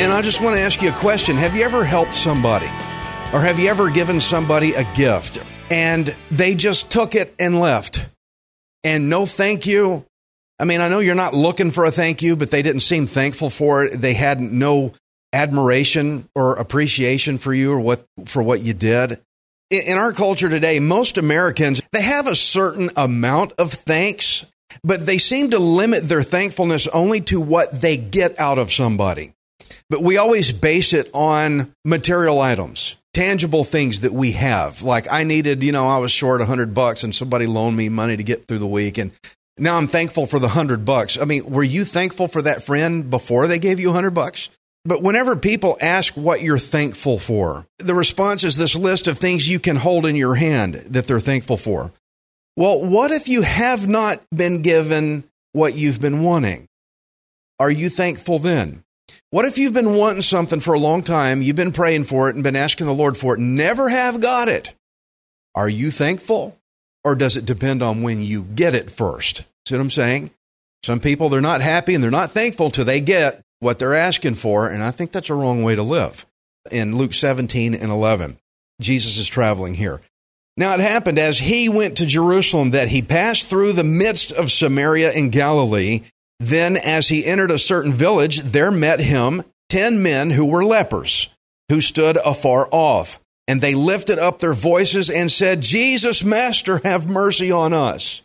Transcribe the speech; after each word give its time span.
And 0.00 0.12
I 0.12 0.22
just 0.22 0.40
want 0.40 0.56
to 0.56 0.62
ask 0.62 0.80
you 0.80 0.90
a 0.90 0.92
question. 0.92 1.36
Have 1.36 1.56
you 1.56 1.62
ever 1.64 1.84
helped 1.84 2.14
somebody? 2.14 2.66
Or 3.32 3.40
have 3.40 3.58
you 3.58 3.68
ever 3.68 3.90
given 3.90 4.20
somebody 4.20 4.72
a 4.72 4.84
gift 4.94 5.42
and 5.70 6.14
they 6.30 6.54
just 6.54 6.90
took 6.90 7.14
it 7.14 7.34
and 7.38 7.60
left? 7.60 8.06
And 8.88 9.10
no 9.10 9.26
thank 9.26 9.66
you. 9.66 10.06
I 10.58 10.64
mean, 10.64 10.80
I 10.80 10.88
know 10.88 11.00
you're 11.00 11.14
not 11.14 11.34
looking 11.34 11.72
for 11.72 11.84
a 11.84 11.90
thank 11.90 12.22
you, 12.22 12.36
but 12.36 12.50
they 12.50 12.62
didn't 12.62 12.80
seem 12.80 13.06
thankful 13.06 13.50
for 13.50 13.84
it. 13.84 14.00
They 14.00 14.14
had 14.14 14.40
no 14.40 14.94
admiration 15.30 16.26
or 16.34 16.56
appreciation 16.56 17.36
for 17.36 17.52
you 17.52 17.70
or 17.70 17.80
what 17.80 18.02
for 18.24 18.42
what 18.42 18.62
you 18.62 18.72
did. 18.72 19.20
In, 19.68 19.82
in 19.82 19.98
our 19.98 20.14
culture 20.14 20.48
today, 20.48 20.80
most 20.80 21.18
Americans, 21.18 21.82
they 21.92 22.00
have 22.00 22.26
a 22.26 22.34
certain 22.34 22.90
amount 22.96 23.52
of 23.58 23.74
thanks, 23.74 24.50
but 24.82 25.04
they 25.04 25.18
seem 25.18 25.50
to 25.50 25.58
limit 25.58 26.08
their 26.08 26.22
thankfulness 26.22 26.88
only 26.88 27.20
to 27.20 27.42
what 27.42 27.82
they 27.82 27.98
get 27.98 28.40
out 28.40 28.58
of 28.58 28.72
somebody 28.72 29.34
but 29.90 30.02
we 30.02 30.16
always 30.16 30.52
base 30.52 30.92
it 30.92 31.10
on 31.14 31.72
material 31.84 32.40
items 32.40 32.96
tangible 33.14 33.64
things 33.64 34.00
that 34.00 34.12
we 34.12 34.32
have. 34.32 34.82
Like 34.82 35.10
i 35.10 35.24
needed 35.24 35.62
you 35.62 35.72
know 35.72 35.88
i 35.88 35.98
was 35.98 36.12
short 36.12 36.40
a 36.40 36.44
100 36.44 36.74
bucks 36.74 37.02
and 37.02 37.14
somebody 37.14 37.46
loaned 37.46 37.76
me 37.76 37.88
money 37.88 38.16
to 38.16 38.22
get 38.22 38.46
through 38.46 38.58
the 38.58 38.66
week. 38.66 38.98
And 38.98 39.12
now 39.58 39.76
i'm 39.76 39.88
thankful 39.88 40.26
for 40.26 40.38
the 40.38 40.48
100 40.48 40.84
bucks. 40.84 41.18
I 41.18 41.24
mean 41.24 41.44
were 41.44 41.62
you 41.62 41.84
thankful 41.84 42.28
for 42.28 42.42
that 42.42 42.62
friend 42.62 43.08
before 43.10 43.46
they 43.46 43.58
gave 43.58 43.80
you 43.80 43.88
a 43.88 43.92
100 43.92 44.10
bucks? 44.10 44.50
But 44.84 45.02
whenever 45.02 45.36
people 45.36 45.76
ask 45.80 46.14
what 46.14 46.42
you're 46.42 46.58
thankful 46.58 47.18
for 47.18 47.66
the 47.78 47.94
response 47.94 48.44
is 48.44 48.56
this 48.56 48.76
list 48.76 49.08
of 49.08 49.18
things 49.18 49.48
you 49.48 49.58
can 49.58 49.76
hold 49.76 50.06
in 50.06 50.16
your 50.16 50.34
hand 50.34 50.74
that 50.74 51.06
they're 51.06 51.20
thankful 51.20 51.56
for. 51.56 51.92
Well 52.56 52.84
what 52.84 53.10
if 53.10 53.28
you 53.28 53.42
have 53.42 53.88
not 53.88 54.20
been 54.34 54.62
given 54.62 55.24
what 55.52 55.74
you've 55.74 56.00
been 56.00 56.22
wanting? 56.22 56.68
Are 57.58 57.70
you 57.70 57.88
thankful 57.88 58.38
then 58.38 58.84
what 59.30 59.44
if 59.44 59.58
you've 59.58 59.74
been 59.74 59.94
wanting 59.94 60.22
something 60.22 60.60
for 60.60 60.74
a 60.74 60.78
long 60.78 61.02
time, 61.02 61.42
you've 61.42 61.56
been 61.56 61.72
praying 61.72 62.04
for 62.04 62.28
it 62.28 62.34
and 62.34 62.44
been 62.44 62.56
asking 62.56 62.86
the 62.86 62.94
Lord 62.94 63.16
for 63.16 63.34
it, 63.34 63.40
never 63.40 63.88
have 63.88 64.20
got 64.20 64.48
it? 64.48 64.74
Are 65.54 65.68
you 65.68 65.90
thankful? 65.90 66.56
Or 67.04 67.14
does 67.14 67.36
it 67.36 67.46
depend 67.46 67.82
on 67.82 68.02
when 68.02 68.22
you 68.22 68.42
get 68.42 68.74
it 68.74 68.90
first? 68.90 69.44
See 69.66 69.74
what 69.74 69.80
I'm 69.80 69.90
saying? 69.90 70.30
Some 70.82 71.00
people, 71.00 71.28
they're 71.28 71.40
not 71.40 71.60
happy 71.60 71.94
and 71.94 72.02
they're 72.02 72.10
not 72.10 72.30
thankful 72.30 72.70
till 72.70 72.84
they 72.84 73.00
get 73.00 73.42
what 73.60 73.78
they're 73.78 73.94
asking 73.94 74.36
for, 74.36 74.68
and 74.68 74.82
I 74.82 74.90
think 74.90 75.10
that's 75.10 75.30
a 75.30 75.34
wrong 75.34 75.62
way 75.62 75.74
to 75.74 75.82
live. 75.82 76.26
In 76.70 76.96
Luke 76.96 77.14
17 77.14 77.74
and 77.74 77.90
11, 77.90 78.38
Jesus 78.80 79.18
is 79.18 79.26
traveling 79.26 79.74
here. 79.74 80.00
Now 80.56 80.74
it 80.74 80.80
happened 80.80 81.18
as 81.18 81.38
he 81.38 81.68
went 81.68 81.96
to 81.98 82.06
Jerusalem 82.06 82.70
that 82.70 82.88
he 82.88 83.02
passed 83.02 83.48
through 83.48 83.72
the 83.72 83.84
midst 83.84 84.32
of 84.32 84.50
Samaria 84.50 85.12
and 85.12 85.32
Galilee. 85.32 86.02
Then, 86.40 86.76
as 86.76 87.08
he 87.08 87.26
entered 87.26 87.50
a 87.50 87.58
certain 87.58 87.92
village, 87.92 88.40
there 88.40 88.70
met 88.70 89.00
him 89.00 89.42
ten 89.68 90.02
men 90.02 90.30
who 90.30 90.46
were 90.46 90.64
lepers, 90.64 91.28
who 91.68 91.80
stood 91.80 92.16
afar 92.24 92.68
off. 92.70 93.18
And 93.46 93.60
they 93.60 93.74
lifted 93.74 94.18
up 94.18 94.38
their 94.38 94.52
voices 94.52 95.08
and 95.08 95.32
said, 95.32 95.62
Jesus, 95.62 96.22
Master, 96.22 96.80
have 96.84 97.08
mercy 97.08 97.50
on 97.50 97.72
us. 97.72 98.22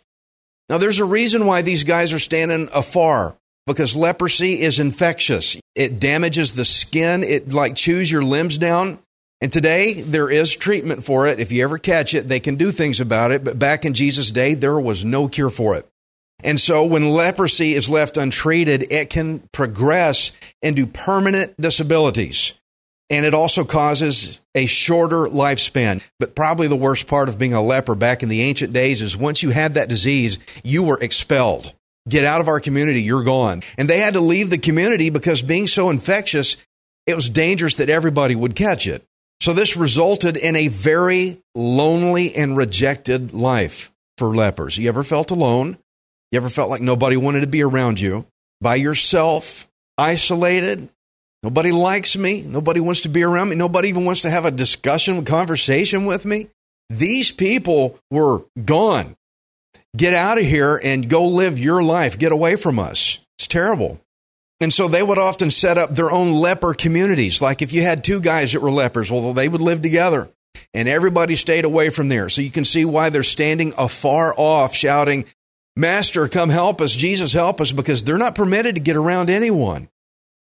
Now, 0.70 0.78
there's 0.78 1.00
a 1.00 1.06
reason 1.06 1.46
why 1.46 1.62
these 1.62 1.84
guys 1.84 2.14
are 2.14 2.20
standing 2.20 2.70
afar 2.74 3.36
because 3.66 3.96
leprosy 3.96 4.62
is 4.62 4.80
infectious. 4.80 5.58
It 5.76 6.00
damages 6.00 6.54
the 6.54 6.66
skin, 6.66 7.24
it 7.24 7.54
like 7.54 7.76
chews 7.76 8.12
your 8.12 8.24
limbs 8.24 8.58
down. 8.58 9.00
And 9.40 9.52
today, 9.52 9.94
there 9.94 10.30
is 10.30 10.56
treatment 10.56 11.04
for 11.04 11.28
it. 11.28 11.40
If 11.40 11.52
you 11.52 11.64
ever 11.64 11.78
catch 11.78 12.14
it, 12.14 12.30
they 12.30 12.40
can 12.40 12.56
do 12.56 12.72
things 12.72 13.00
about 13.00 13.32
it. 13.32 13.44
But 13.44 13.60
back 13.60 13.86
in 13.86 13.94
Jesus' 13.94 14.32
day, 14.32 14.54
there 14.54 14.80
was 14.80 15.04
no 15.04 15.28
cure 15.28 15.50
for 15.50 15.76
it. 15.76 15.88
And 16.42 16.60
so 16.60 16.86
when 16.86 17.10
leprosy 17.10 17.74
is 17.74 17.90
left 17.90 18.18
untreated, 18.18 18.88
it 18.92 19.10
can 19.10 19.48
progress 19.52 20.32
into 20.62 20.86
permanent 20.86 21.60
disabilities. 21.60 22.54
And 23.10 23.26
it 23.26 23.34
also 23.34 23.64
causes 23.64 24.42
a 24.56 24.66
shorter 24.66 25.28
lifespan. 25.28 26.02
But 26.20 26.36
probably 26.36 26.68
the 26.68 26.76
worst 26.76 27.08
part 27.08 27.30
of 27.30 27.38
being 27.38 27.54
a 27.54 27.62
leper 27.62 27.96
back 27.96 28.24
in 28.24 28.30
the 28.30 28.42
ancient 28.42 28.74
days 28.74 29.02
is 29.02 29.16
once 29.16 29.44
you 29.44 29.52
had 29.52 29.76
that 29.76 29.90
disease, 29.90 30.38
you 30.64 30.84
were 30.84 31.00
expelled. 31.00 31.74
Get 32.10 32.26
out 32.26 32.42
of 32.42 32.48
our 32.48 32.60
community, 32.60 33.02
you're 33.02 33.24
gone. 33.24 33.62
And 33.78 33.90
they 33.90 34.00
had 34.00 34.16
to 34.16 34.20
leave 34.20 34.50
the 34.50 34.58
community 34.58 35.10
because 35.10 35.42
being 35.42 35.68
so 35.68 35.90
infectious, 35.90 36.58
it 37.08 37.16
was 37.16 37.30
dangerous 37.30 37.76
that 37.76 37.90
everybody 37.90 38.36
would 38.36 38.56
catch 38.56 38.88
it. 38.88 39.06
So 39.40 39.54
this 39.54 39.78
resulted 39.78 40.38
in 40.38 40.56
a 40.56 40.68
very 40.70 41.42
lonely 41.56 42.34
and 42.36 42.58
rejected 42.58 43.34
life 43.34 43.92
for 44.18 44.36
lepers. 44.36 44.78
You 44.78 44.90
ever 44.90 45.04
felt 45.04 45.32
alone? 45.32 45.78
You 46.34 46.38
ever 46.38 46.50
felt 46.50 46.72
like 46.72 46.82
nobody 46.82 47.16
wanted 47.16 47.42
to 47.42 47.48
be 47.48 47.62
around 47.62 48.00
you? 48.00 48.26
By 48.60 48.74
yourself, 48.74 49.68
isolated? 50.00 50.90
Nobody 51.44 51.72
likes 51.72 52.18
me. 52.18 52.42
Nobody 52.42 52.80
wants 52.80 53.02
to 53.02 53.10
be 53.10 53.22
around 53.22 53.50
me. 53.50 53.56
Nobody 53.56 53.90
even 53.90 54.04
wants 54.04 54.22
to 54.22 54.32
have 54.32 54.44
a 54.44 54.50
discussion, 54.50 55.26
conversation 55.26 56.08
with 56.08 56.26
me. 56.26 56.48
These 56.90 57.32
people 57.32 58.00
were 58.10 58.46
gone. 58.66 59.16
Get 59.96 60.16
out 60.16 60.40
of 60.40 60.44
here 60.44 60.82
and 60.84 61.08
go 61.08 61.28
live 61.28 61.60
your 61.60 61.84
life. 61.84 62.18
Get 62.18 62.32
away 62.32 62.56
from 62.56 62.80
us. 62.80 63.20
It's 63.38 63.46
terrible. 63.46 64.02
And 64.60 64.74
so 64.74 64.88
they 64.88 65.04
would 65.04 65.20
often 65.20 65.52
set 65.52 65.78
up 65.78 65.92
their 65.92 66.10
own 66.10 66.34
leper 66.34 66.74
communities. 66.74 67.44
Like 67.44 67.62
if 67.62 67.72
you 67.72 67.84
had 67.84 68.04
two 68.04 68.20
guys 68.20 68.54
that 68.54 68.62
were 68.64 68.72
lepers, 68.72 69.12
well, 69.12 69.34
they 69.34 69.48
would 69.48 69.62
live 69.62 69.84
together 69.84 70.30
and 70.74 70.88
everybody 70.90 71.36
stayed 71.36 71.64
away 71.64 71.92
from 71.92 72.10
there. 72.10 72.28
So 72.28 72.42
you 72.42 72.50
can 72.50 72.66
see 72.66 72.86
why 72.86 73.12
they're 73.12 73.22
standing 73.22 73.72
afar 73.78 74.34
off 74.36 74.74
shouting, 74.74 75.26
Master, 75.76 76.28
come 76.28 76.50
help 76.50 76.82
us. 76.82 76.92
Jesus, 76.92 77.34
help 77.34 77.60
us, 77.60 77.72
because 77.72 78.04
they're 78.04 78.18
not 78.18 78.36
permitted 78.36 78.76
to 78.76 78.82
get 78.82 78.96
around 78.96 79.30
anyone. 79.30 79.90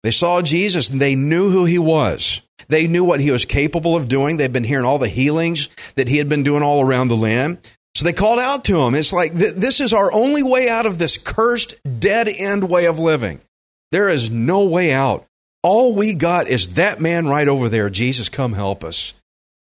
They 0.02 0.10
saw 0.10 0.42
Jesus 0.42 0.90
and 0.90 1.00
they 1.00 1.14
knew 1.14 1.50
who 1.50 1.64
he 1.64 1.78
was. 1.78 2.42
They 2.68 2.86
knew 2.86 3.04
what 3.04 3.20
he 3.20 3.30
was 3.30 3.44
capable 3.44 3.96
of 3.96 4.08
doing. 4.08 4.36
They've 4.36 4.52
been 4.52 4.64
hearing 4.64 4.84
all 4.84 4.98
the 4.98 5.08
healings 5.08 5.68
that 5.94 6.08
he 6.08 6.18
had 6.18 6.28
been 6.28 6.42
doing 6.42 6.62
all 6.62 6.80
around 6.80 7.08
the 7.08 7.16
land. 7.16 7.58
So 7.94 8.04
they 8.04 8.12
called 8.12 8.38
out 8.38 8.64
to 8.66 8.80
him. 8.80 8.94
It's 8.94 9.12
like, 9.12 9.36
th- 9.36 9.54
this 9.54 9.80
is 9.80 9.92
our 9.92 10.12
only 10.12 10.42
way 10.42 10.68
out 10.68 10.86
of 10.86 10.98
this 10.98 11.18
cursed, 11.18 11.76
dead 12.00 12.28
end 12.28 12.68
way 12.68 12.86
of 12.86 12.98
living. 12.98 13.40
There 13.90 14.08
is 14.08 14.30
no 14.30 14.64
way 14.64 14.92
out. 14.92 15.26
All 15.62 15.94
we 15.94 16.14
got 16.14 16.48
is 16.48 16.74
that 16.74 17.00
man 17.00 17.26
right 17.28 17.46
over 17.46 17.68
there. 17.68 17.90
Jesus, 17.90 18.28
come 18.28 18.54
help 18.54 18.82
us. 18.82 19.14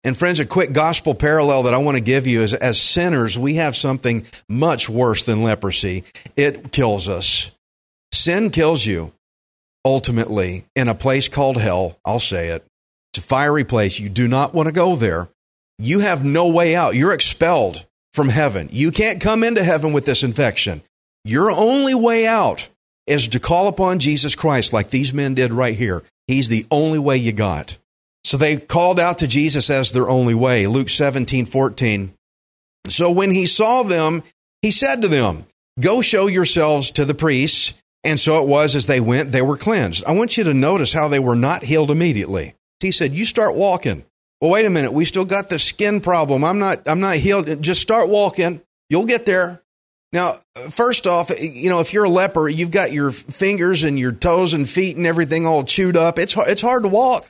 And 0.04 0.16
friends, 0.16 0.40
a 0.40 0.46
quick 0.46 0.72
gospel 0.72 1.14
parallel 1.14 1.64
that 1.64 1.74
I 1.74 1.78
want 1.78 1.96
to 1.96 2.02
give 2.02 2.26
you 2.26 2.42
is 2.42 2.54
as 2.54 2.80
sinners, 2.80 3.38
we 3.38 3.54
have 3.54 3.76
something 3.76 4.26
much 4.48 4.88
worse 4.88 5.24
than 5.24 5.44
leprosy. 5.44 6.04
It 6.36 6.72
kills 6.72 7.08
us. 7.08 7.52
Sin 8.10 8.50
kills 8.50 8.84
you 8.84 9.12
ultimately 9.84 10.64
in 10.74 10.88
a 10.88 10.94
place 10.94 11.28
called 11.28 11.56
hell. 11.56 11.98
I'll 12.04 12.20
say 12.20 12.48
it. 12.48 12.64
It's 13.12 13.24
a 13.24 13.28
fiery 13.28 13.64
place. 13.64 13.98
You 13.98 14.08
do 14.08 14.26
not 14.26 14.54
want 14.54 14.66
to 14.66 14.72
go 14.72 14.96
there. 14.96 15.28
You 15.78 16.00
have 16.00 16.24
no 16.24 16.48
way 16.48 16.74
out. 16.74 16.94
You're 16.94 17.12
expelled 17.12 17.86
from 18.12 18.28
heaven. 18.28 18.68
You 18.72 18.90
can't 18.90 19.20
come 19.20 19.44
into 19.44 19.62
heaven 19.62 19.92
with 19.92 20.04
this 20.04 20.22
infection. 20.22 20.82
Your 21.24 21.50
only 21.50 21.94
way 21.94 22.26
out 22.26 22.68
is 23.06 23.28
to 23.28 23.40
call 23.40 23.68
upon 23.68 23.98
Jesus 23.98 24.34
Christ 24.34 24.72
like 24.72 24.90
these 24.90 25.12
men 25.12 25.34
did 25.34 25.52
right 25.52 25.76
here. 25.76 26.02
He's 26.26 26.48
the 26.48 26.66
only 26.70 26.98
way 26.98 27.16
you 27.16 27.32
got. 27.32 27.76
So 28.24 28.36
they 28.36 28.56
called 28.56 29.00
out 29.00 29.18
to 29.18 29.26
Jesus 29.26 29.68
as 29.70 29.92
their 29.92 30.08
only 30.08 30.34
way. 30.34 30.66
Luke 30.66 30.88
17, 30.88 31.46
14. 31.46 32.14
So 32.88 33.10
when 33.10 33.30
he 33.30 33.46
saw 33.46 33.82
them, 33.82 34.22
he 34.60 34.70
said 34.70 35.02
to 35.02 35.08
them, 35.08 35.46
Go 35.80 36.02
show 36.02 36.26
yourselves 36.26 36.90
to 36.92 37.04
the 37.04 37.14
priests. 37.14 37.74
And 38.04 38.18
so 38.18 38.42
it 38.42 38.48
was 38.48 38.74
as 38.74 38.86
they 38.86 39.00
went, 39.00 39.32
they 39.32 39.42
were 39.42 39.56
cleansed. 39.56 40.04
I 40.04 40.12
want 40.12 40.36
you 40.36 40.44
to 40.44 40.54
notice 40.54 40.92
how 40.92 41.08
they 41.08 41.20
were 41.20 41.36
not 41.36 41.62
healed 41.62 41.90
immediately. 41.90 42.54
He 42.80 42.90
said, 42.90 43.12
You 43.12 43.24
start 43.24 43.54
walking. 43.54 44.04
Well, 44.40 44.50
wait 44.50 44.66
a 44.66 44.70
minute. 44.70 44.92
We 44.92 45.04
still 45.04 45.24
got 45.24 45.48
the 45.48 45.58
skin 45.58 46.00
problem. 46.00 46.44
I'm 46.44 46.58
not, 46.58 46.88
I'm 46.88 47.00
not 47.00 47.16
healed. 47.16 47.62
Just 47.62 47.80
start 47.80 48.08
walking. 48.08 48.60
You'll 48.90 49.04
get 49.04 49.24
there. 49.24 49.62
Now, 50.12 50.40
first 50.68 51.06
off, 51.06 51.30
you 51.40 51.70
know, 51.70 51.80
if 51.80 51.94
you're 51.94 52.04
a 52.04 52.10
leper, 52.10 52.48
you've 52.48 52.70
got 52.70 52.92
your 52.92 53.12
fingers 53.12 53.82
and 53.82 53.98
your 53.98 54.12
toes 54.12 54.52
and 54.52 54.68
feet 54.68 54.96
and 54.96 55.06
everything 55.06 55.46
all 55.46 55.64
chewed 55.64 55.96
up. 55.96 56.18
It's 56.18 56.36
it's 56.36 56.60
hard 56.60 56.82
to 56.82 56.88
walk. 56.88 57.26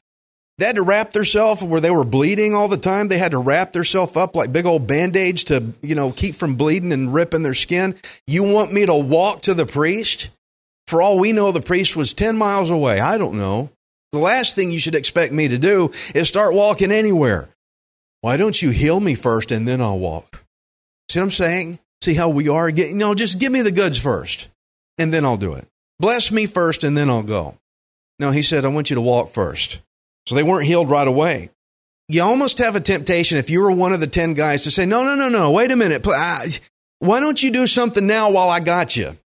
They 0.62 0.66
had 0.68 0.76
to 0.76 0.82
wrap 0.82 1.10
themselves 1.10 1.60
where 1.60 1.80
they 1.80 1.90
were 1.90 2.04
bleeding 2.04 2.54
all 2.54 2.68
the 2.68 2.76
time. 2.76 3.08
They 3.08 3.18
had 3.18 3.32
to 3.32 3.38
wrap 3.38 3.72
themselves 3.72 4.14
up 4.14 4.36
like 4.36 4.52
big 4.52 4.64
old 4.64 4.86
band-aids 4.86 5.42
to, 5.46 5.72
you 5.82 5.96
know, 5.96 6.12
keep 6.12 6.36
from 6.36 6.54
bleeding 6.54 6.92
and 6.92 7.12
ripping 7.12 7.42
their 7.42 7.52
skin. 7.52 7.96
You 8.28 8.44
want 8.44 8.72
me 8.72 8.86
to 8.86 8.94
walk 8.94 9.42
to 9.42 9.54
the 9.54 9.66
priest? 9.66 10.30
For 10.86 11.02
all 11.02 11.18
we 11.18 11.32
know, 11.32 11.50
the 11.50 11.60
priest 11.60 11.96
was 11.96 12.12
10 12.12 12.36
miles 12.36 12.70
away. 12.70 13.00
I 13.00 13.18
don't 13.18 13.34
know. 13.34 13.70
The 14.12 14.20
last 14.20 14.54
thing 14.54 14.70
you 14.70 14.78
should 14.78 14.94
expect 14.94 15.32
me 15.32 15.48
to 15.48 15.58
do 15.58 15.90
is 16.14 16.28
start 16.28 16.54
walking 16.54 16.92
anywhere. 16.92 17.48
Why 18.20 18.36
don't 18.36 18.62
you 18.62 18.70
heal 18.70 19.00
me 19.00 19.16
first 19.16 19.50
and 19.50 19.66
then 19.66 19.80
I'll 19.80 19.98
walk? 19.98 20.44
See 21.10 21.18
what 21.18 21.24
I'm 21.24 21.30
saying? 21.32 21.80
See 22.02 22.14
how 22.14 22.28
we 22.28 22.48
are? 22.48 22.70
Get, 22.70 22.94
no, 22.94 23.16
just 23.16 23.40
give 23.40 23.50
me 23.50 23.62
the 23.62 23.72
goods 23.72 23.98
first 23.98 24.48
and 24.96 25.12
then 25.12 25.24
I'll 25.24 25.36
do 25.36 25.54
it. 25.54 25.66
Bless 25.98 26.30
me 26.30 26.46
first 26.46 26.84
and 26.84 26.96
then 26.96 27.10
I'll 27.10 27.24
go. 27.24 27.56
No, 28.20 28.30
he 28.30 28.42
said, 28.42 28.64
I 28.64 28.68
want 28.68 28.90
you 28.90 28.94
to 28.94 29.02
walk 29.02 29.30
first. 29.30 29.80
So 30.26 30.34
they 30.34 30.42
weren't 30.42 30.66
healed 30.66 30.88
right 30.88 31.08
away. 31.08 31.50
You 32.08 32.22
almost 32.22 32.58
have 32.58 32.76
a 32.76 32.80
temptation 32.80 33.38
if 33.38 33.50
you 33.50 33.60
were 33.60 33.70
one 33.70 33.92
of 33.92 34.00
the 34.00 34.06
10 34.06 34.34
guys 34.34 34.64
to 34.64 34.70
say, 34.70 34.86
no, 34.86 35.02
no, 35.02 35.14
no, 35.14 35.28
no, 35.28 35.50
wait 35.50 35.70
a 35.70 35.76
minute. 35.76 36.06
Why 36.06 37.20
don't 37.20 37.42
you 37.42 37.50
do 37.50 37.66
something 37.66 38.06
now 38.06 38.30
while 38.30 38.48
I 38.48 38.60
got 38.60 38.96
you? 38.96 39.16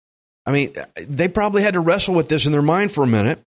I 0.46 0.52
mean, 0.52 0.74
they 0.96 1.28
probably 1.28 1.62
had 1.62 1.74
to 1.74 1.80
wrestle 1.80 2.14
with 2.14 2.28
this 2.28 2.46
in 2.46 2.52
their 2.52 2.62
mind 2.62 2.92
for 2.92 3.02
a 3.02 3.08
minute. 3.08 3.40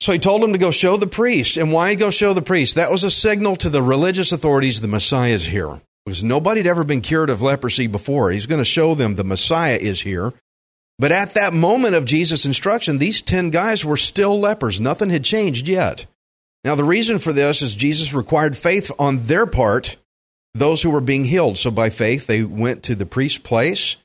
So 0.00 0.12
he 0.12 0.18
told 0.18 0.42
them 0.42 0.52
to 0.52 0.58
go 0.58 0.70
show 0.70 0.96
the 0.96 1.06
priest. 1.06 1.56
And 1.56 1.72
why 1.72 1.94
go 1.94 2.10
show 2.10 2.34
the 2.34 2.42
priest? 2.42 2.74
That 2.74 2.90
was 2.90 3.04
a 3.04 3.10
signal 3.10 3.56
to 3.56 3.70
the 3.70 3.82
religious 3.82 4.32
authorities 4.32 4.80
the 4.80 4.88
Messiah 4.88 5.32
is 5.32 5.46
here. 5.46 5.80
Because 6.04 6.24
nobody 6.24 6.60
had 6.60 6.66
ever 6.66 6.84
been 6.84 7.00
cured 7.00 7.30
of 7.30 7.40
leprosy 7.40 7.86
before. 7.86 8.30
He's 8.30 8.46
going 8.46 8.58
to 8.58 8.64
show 8.64 8.94
them 8.94 9.14
the 9.14 9.24
Messiah 9.24 9.78
is 9.80 10.02
here. 10.02 10.34
But 10.98 11.12
at 11.12 11.34
that 11.34 11.54
moment 11.54 11.94
of 11.94 12.04
Jesus' 12.04 12.44
instruction, 12.44 12.98
these 12.98 13.22
10 13.22 13.50
guys 13.50 13.84
were 13.84 13.96
still 13.96 14.38
lepers. 14.38 14.80
Nothing 14.80 15.10
had 15.10 15.24
changed 15.24 15.68
yet. 15.68 16.06
Now, 16.64 16.74
the 16.74 16.84
reason 16.84 17.18
for 17.18 17.32
this 17.32 17.60
is 17.62 17.74
Jesus 17.74 18.14
required 18.14 18.56
faith 18.56 18.90
on 18.98 19.26
their 19.26 19.46
part, 19.46 19.96
those 20.54 20.82
who 20.82 20.90
were 20.90 21.00
being 21.00 21.24
healed. 21.24 21.58
So 21.58 21.70
by 21.70 21.90
faith, 21.90 22.26
they 22.26 22.44
went 22.44 22.84
to 22.84 22.94
the 22.94 23.06
priest's 23.06 23.38
place, 23.38 23.96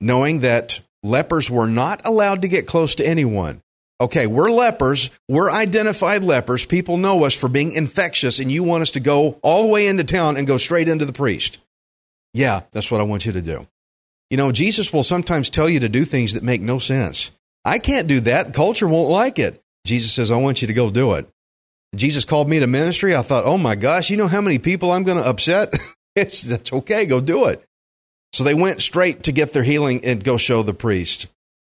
knowing 0.00 0.40
that 0.40 0.80
lepers 1.02 1.50
were 1.50 1.66
not 1.66 2.06
allowed 2.06 2.42
to 2.42 2.48
get 2.48 2.66
close 2.66 2.94
to 2.96 3.06
anyone. 3.06 3.60
Okay, 4.00 4.26
we're 4.26 4.50
lepers. 4.50 5.10
We're 5.28 5.50
identified 5.50 6.22
lepers. 6.22 6.66
People 6.66 6.98
know 6.98 7.24
us 7.24 7.34
for 7.34 7.48
being 7.48 7.72
infectious, 7.72 8.40
and 8.40 8.52
you 8.52 8.62
want 8.62 8.82
us 8.82 8.90
to 8.92 9.00
go 9.00 9.38
all 9.42 9.62
the 9.62 9.68
way 9.68 9.86
into 9.86 10.04
town 10.04 10.36
and 10.36 10.46
go 10.46 10.58
straight 10.58 10.88
into 10.88 11.06
the 11.06 11.14
priest. 11.14 11.58
Yeah, 12.34 12.60
that's 12.72 12.90
what 12.90 13.00
I 13.00 13.04
want 13.04 13.24
you 13.24 13.32
to 13.32 13.42
do. 13.42 13.66
You 14.30 14.36
know, 14.36 14.52
Jesus 14.52 14.92
will 14.92 15.02
sometimes 15.02 15.48
tell 15.48 15.68
you 15.68 15.80
to 15.80 15.88
do 15.88 16.04
things 16.04 16.34
that 16.34 16.42
make 16.42 16.60
no 16.60 16.78
sense. 16.78 17.30
I 17.64 17.78
can't 17.78 18.06
do 18.08 18.20
that. 18.20 18.52
Culture 18.52 18.86
won't 18.86 19.08
like 19.08 19.38
it. 19.38 19.62
Jesus 19.86 20.12
says, 20.12 20.30
I 20.30 20.36
want 20.36 20.60
you 20.60 20.68
to 20.68 20.74
go 20.74 20.90
do 20.90 21.14
it. 21.14 21.28
Jesus 21.94 22.24
called 22.24 22.48
me 22.48 22.60
to 22.60 22.66
ministry. 22.66 23.14
I 23.14 23.22
thought, 23.22 23.44
oh 23.44 23.58
my 23.58 23.74
gosh, 23.74 24.10
you 24.10 24.16
know 24.16 24.26
how 24.26 24.40
many 24.40 24.58
people 24.58 24.90
I'm 24.90 25.04
going 25.04 25.18
to 25.18 25.28
upset? 25.28 25.74
it's, 26.16 26.42
that's 26.42 26.72
okay. 26.72 27.06
Go 27.06 27.20
do 27.20 27.46
it. 27.46 27.64
So 28.32 28.44
they 28.44 28.54
went 28.54 28.82
straight 28.82 29.22
to 29.24 29.32
get 29.32 29.52
their 29.52 29.62
healing 29.62 30.04
and 30.04 30.22
go 30.22 30.36
show 30.36 30.62
the 30.62 30.74
priest. 30.74 31.28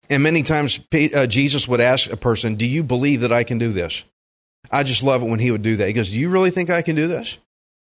And 0.10 0.24
many 0.24 0.44
times 0.44 0.84
uh, 0.94 1.28
Jesus 1.28 1.68
would 1.68 1.80
ask 1.80 2.12
a 2.12 2.18
person, 2.18 2.56
Do 2.56 2.68
you 2.68 2.84
believe 2.84 3.22
that 3.22 3.32
I 3.32 3.44
can 3.44 3.60
do 3.60 3.72
this? 3.72 4.04
I 4.72 4.84
just 4.84 5.04
love 5.04 5.22
it 5.22 5.30
when 5.30 5.40
he 5.40 5.52
would 5.52 5.62
do 5.62 5.78
that. 5.78 5.88
He 5.88 5.94
goes, 5.94 6.10
Do 6.10 6.20
you 6.20 6.30
really 6.30 6.52
think 6.52 6.70
I 6.70 6.82
can 6.82 6.96
do 6.96 7.08
this? 7.08 7.38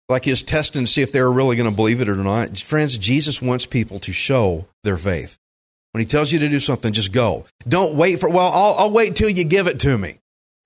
Like 0.08 0.24
he 0.24 0.30
was 0.30 0.42
testing 0.42 0.84
to 0.84 0.90
see 0.90 1.02
if 1.02 1.12
they 1.12 1.20
were 1.20 1.32
really 1.32 1.56
going 1.56 1.70
to 1.70 1.74
believe 1.74 2.00
it 2.00 2.08
or 2.08 2.16
not. 2.16 2.58
Friends, 2.58 2.96
Jesus 2.98 3.42
wants 3.42 3.66
people 3.66 4.00
to 4.00 4.12
show 4.12 4.66
their 4.82 4.96
faith. 4.96 5.38
When 5.92 6.00
he 6.00 6.06
tells 6.06 6.32
you 6.32 6.38
to 6.40 6.48
do 6.48 6.60
something, 6.60 6.92
just 6.92 7.12
go. 7.12 7.46
Don't 7.66 7.94
wait 7.94 8.20
for, 8.20 8.28
well, 8.28 8.50
I'll, 8.52 8.74
I'll 8.74 8.90
wait 8.90 9.16
till 9.16 9.28
you 9.28 9.44
give 9.44 9.66
it 9.66 9.80
to 9.80 9.96
me. 9.96 10.18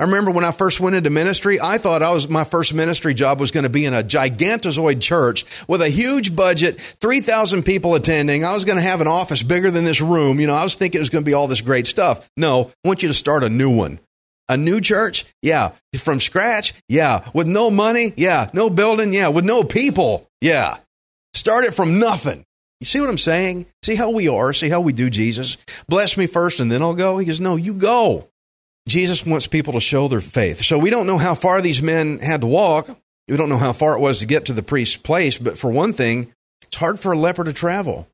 I 0.03 0.05
remember 0.05 0.33
when 0.33 0.43
I 0.43 0.51
first 0.51 0.81
went 0.81 0.97
into 0.97 1.11
ministry, 1.11 1.61
I 1.61 1.79
thought 1.79 2.03
I 2.03 2.11
was 2.11 2.29
my 2.29 2.43
first 2.43 2.75
ministry 2.75 3.15
job 3.15 3.39
was 3.39 3.53
going 3.53 3.63
to 3.63 3.71
be 3.71 3.87
in 3.87 3.95
a 3.95 4.03
gigantozoid 4.03 5.01
church 5.01 5.45
with 5.69 5.81
a 5.81 5.89
huge 5.89 6.35
budget, 6.35 6.81
3,000 7.01 7.63
people 7.63 7.95
attending. 7.95 8.45
I 8.45 8.53
was 8.53 8.65
going 8.65 8.79
to 8.79 8.83
have 8.83 9.01
an 9.01 9.07
office 9.07 9.45
bigger 9.45 9.71
than 9.71 9.85
this 9.85 10.01
room. 10.01 10.41
You 10.41 10.49
know, 10.49 10.57
I 10.57 10.65
was 10.65 10.75
thinking 10.75 10.99
it 10.99 11.03
was 11.03 11.11
going 11.11 11.23
to 11.23 11.29
be 11.29 11.35
all 11.35 11.47
this 11.47 11.61
great 11.61 11.87
stuff. 11.87 12.29
No, 12.37 12.73
I 12.85 12.89
want 12.89 13.05
you 13.05 13.11
to 13.11 13.15
start 13.15 13.45
a 13.45 13.49
new 13.49 13.71
one. 13.71 14.01
A 14.49 14.57
new 14.57 14.81
church? 14.81 15.25
Yeah. 15.41 15.71
From 15.97 16.19
scratch? 16.19 16.75
Yeah. 16.89 17.25
With 17.33 17.47
no 17.47 17.71
money? 17.71 18.13
Yeah. 18.17 18.51
No 18.53 18.71
building? 18.71 19.15
Yeah. 19.15 19.29
With 19.29 19.45
no 19.45 19.63
people? 19.63 20.29
Yeah. 20.41 20.79
Start 21.33 21.65
it 21.65 21.75
from 21.75 22.01
nothing. 22.01 22.45
You 22.81 22.87
see 22.87 23.01
what 23.01 23.09
I'm 23.09 23.19
saying? 23.19 23.67
See 23.85 23.95
how 23.95 24.11
we 24.11 24.27
are? 24.27 24.53
See 24.53 24.69
how 24.69 24.81
we 24.81 24.93
do 24.93 25.11
Jesus? 25.11 25.59
Bless 25.89 26.17
me 26.17 26.27
first 26.27 26.59
and 26.59 26.73
then 26.73 26.83
I'll 26.83 26.95
go? 26.95 27.19
He 27.19 27.25
goes, 27.25 27.39
No, 27.39 27.55
you 27.55 27.75
go. 27.75 28.29
Jesus 28.89 29.25
wants 29.25 29.47
people 29.47 29.75
to 29.75 29.81
show 29.81 30.09
their 30.09 30.21
faith. 30.21 30.63
So 30.63 30.79
we 30.79 30.91
don't 30.91 31.07
know 31.07 31.19
how 31.19 31.35
far 31.35 31.61
these 31.61 31.83
men 31.83 32.19
had 32.19 32.41
to 32.41 32.47
walk. 32.47 32.89
We 33.29 33.37
don't 33.37 33.49
know 33.49 33.59
how 33.59 33.73
far 33.73 33.97
it 33.97 34.01
was 34.01 34.19
to 34.19 34.27
get 34.27 34.47
to 34.47 34.53
the 34.53 34.63
priest's 34.63 34.97
place, 34.97 35.39
but 35.39 35.57
for 35.57 35.71
one 35.71 35.93
thing, 35.93 36.33
it's 36.65 36.77
hard 36.77 36.99
for 36.99 37.13
a 37.13 37.19
leper 37.19 37.45
to 37.45 37.53
travel. 37.53 38.09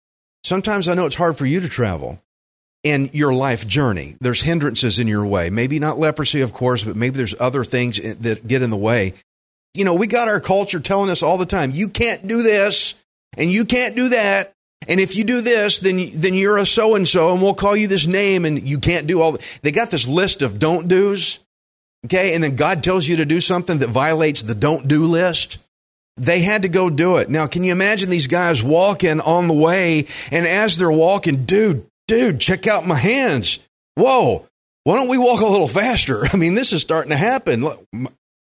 Sometimes 0.45 0.89
I 0.89 0.95
know 0.95 1.07
it's 1.07 1.17
hard 1.17 1.37
for 1.37 1.47
you 1.47 1.61
to 1.61 1.69
travel 1.69 2.21
in 2.85 3.11
your 3.13 3.33
life 3.33 3.67
journey. 3.67 4.17
There's 4.21 4.43
hindrances 4.43 4.99
in 4.99 5.09
your 5.09 5.27
way. 5.27 5.51
Maybe 5.51 5.79
not 5.79 5.99
leprosy, 5.99 6.43
of 6.43 6.53
course, 6.53 6.85
but 6.85 6.97
maybe 6.97 7.17
there's 7.17 7.35
other 7.41 7.65
things 7.65 7.99
that 7.99 8.47
get 8.47 8.63
in 8.63 8.71
the 8.71 8.77
way. 8.77 9.15
You 9.75 9.85
know, 9.85 9.95
we 9.95 10.07
got 10.07 10.29
our 10.29 10.41
culture 10.41 10.81
telling 10.81 11.11
us 11.11 11.23
all 11.23 11.39
the 11.39 11.47
time, 11.47 11.73
you 11.73 11.89
can't 11.89 12.27
do 12.27 12.43
this 12.43 12.95
and 13.37 13.53
you 13.53 13.65
can't 13.65 13.97
do 13.97 14.11
that. 14.11 14.55
And 14.87 15.01
if 15.01 15.17
you 15.17 15.25
do 15.25 15.41
this, 15.41 15.81
then 15.81 16.13
then 16.15 16.35
you're 16.35 16.59
a 16.59 16.67
so 16.67 16.95
and 16.95 17.07
so, 17.07 17.33
and 17.33 17.43
we'll 17.43 17.55
call 17.55 17.77
you 17.77 17.89
this 17.89 18.07
name, 18.07 18.45
and 18.45 18.67
you 18.67 18.79
can't 18.79 19.07
do 19.07 19.21
all. 19.21 19.33
The, 19.33 19.45
they 19.63 19.73
got 19.73 19.91
this 19.91 20.07
list 20.07 20.41
of 20.43 20.59
don't 20.59 20.87
dos, 20.87 21.41
okay, 22.07 22.35
and 22.35 22.45
then 22.45 22.57
God 22.57 22.85
tells 22.85 23.09
you 23.09 23.17
to 23.17 23.25
do 23.25 23.41
something 23.41 23.79
that 23.79 23.89
violates 23.89 24.43
the 24.43 24.55
don't 24.55 24.87
do 24.87 25.05
list. 25.05 25.59
They 26.17 26.41
had 26.41 26.63
to 26.63 26.69
go 26.69 26.91
do 26.91 27.17
it. 27.19 27.31
Now, 27.31 27.47
can 27.47 27.63
you 27.65 27.71
imagine 27.71 28.11
these 28.11 28.27
guys 28.27 28.63
walking 28.63 29.21
on 29.21 29.47
the 29.47 29.55
way, 29.55 30.07
and 30.31 30.47
as 30.47 30.77
they're 30.77 30.91
walking, 30.91 31.45
dude, 31.45 31.87
dude, 32.07 32.41
check 32.41 32.67
out 32.67 32.87
my 32.87 32.97
hands. 32.97 33.61
Whoa, 33.95 34.47
why 34.85 34.97
don't 34.97 35.09
we 35.09 35.19
walk 35.19 35.41
a 35.41 35.47
little 35.47 35.69
faster? 35.69 36.25
I 36.33 36.37
mean, 36.37 36.55
this 36.55 36.73
is 36.73 36.81
starting 36.81 37.11
to 37.11 37.17
happen. 37.17 37.63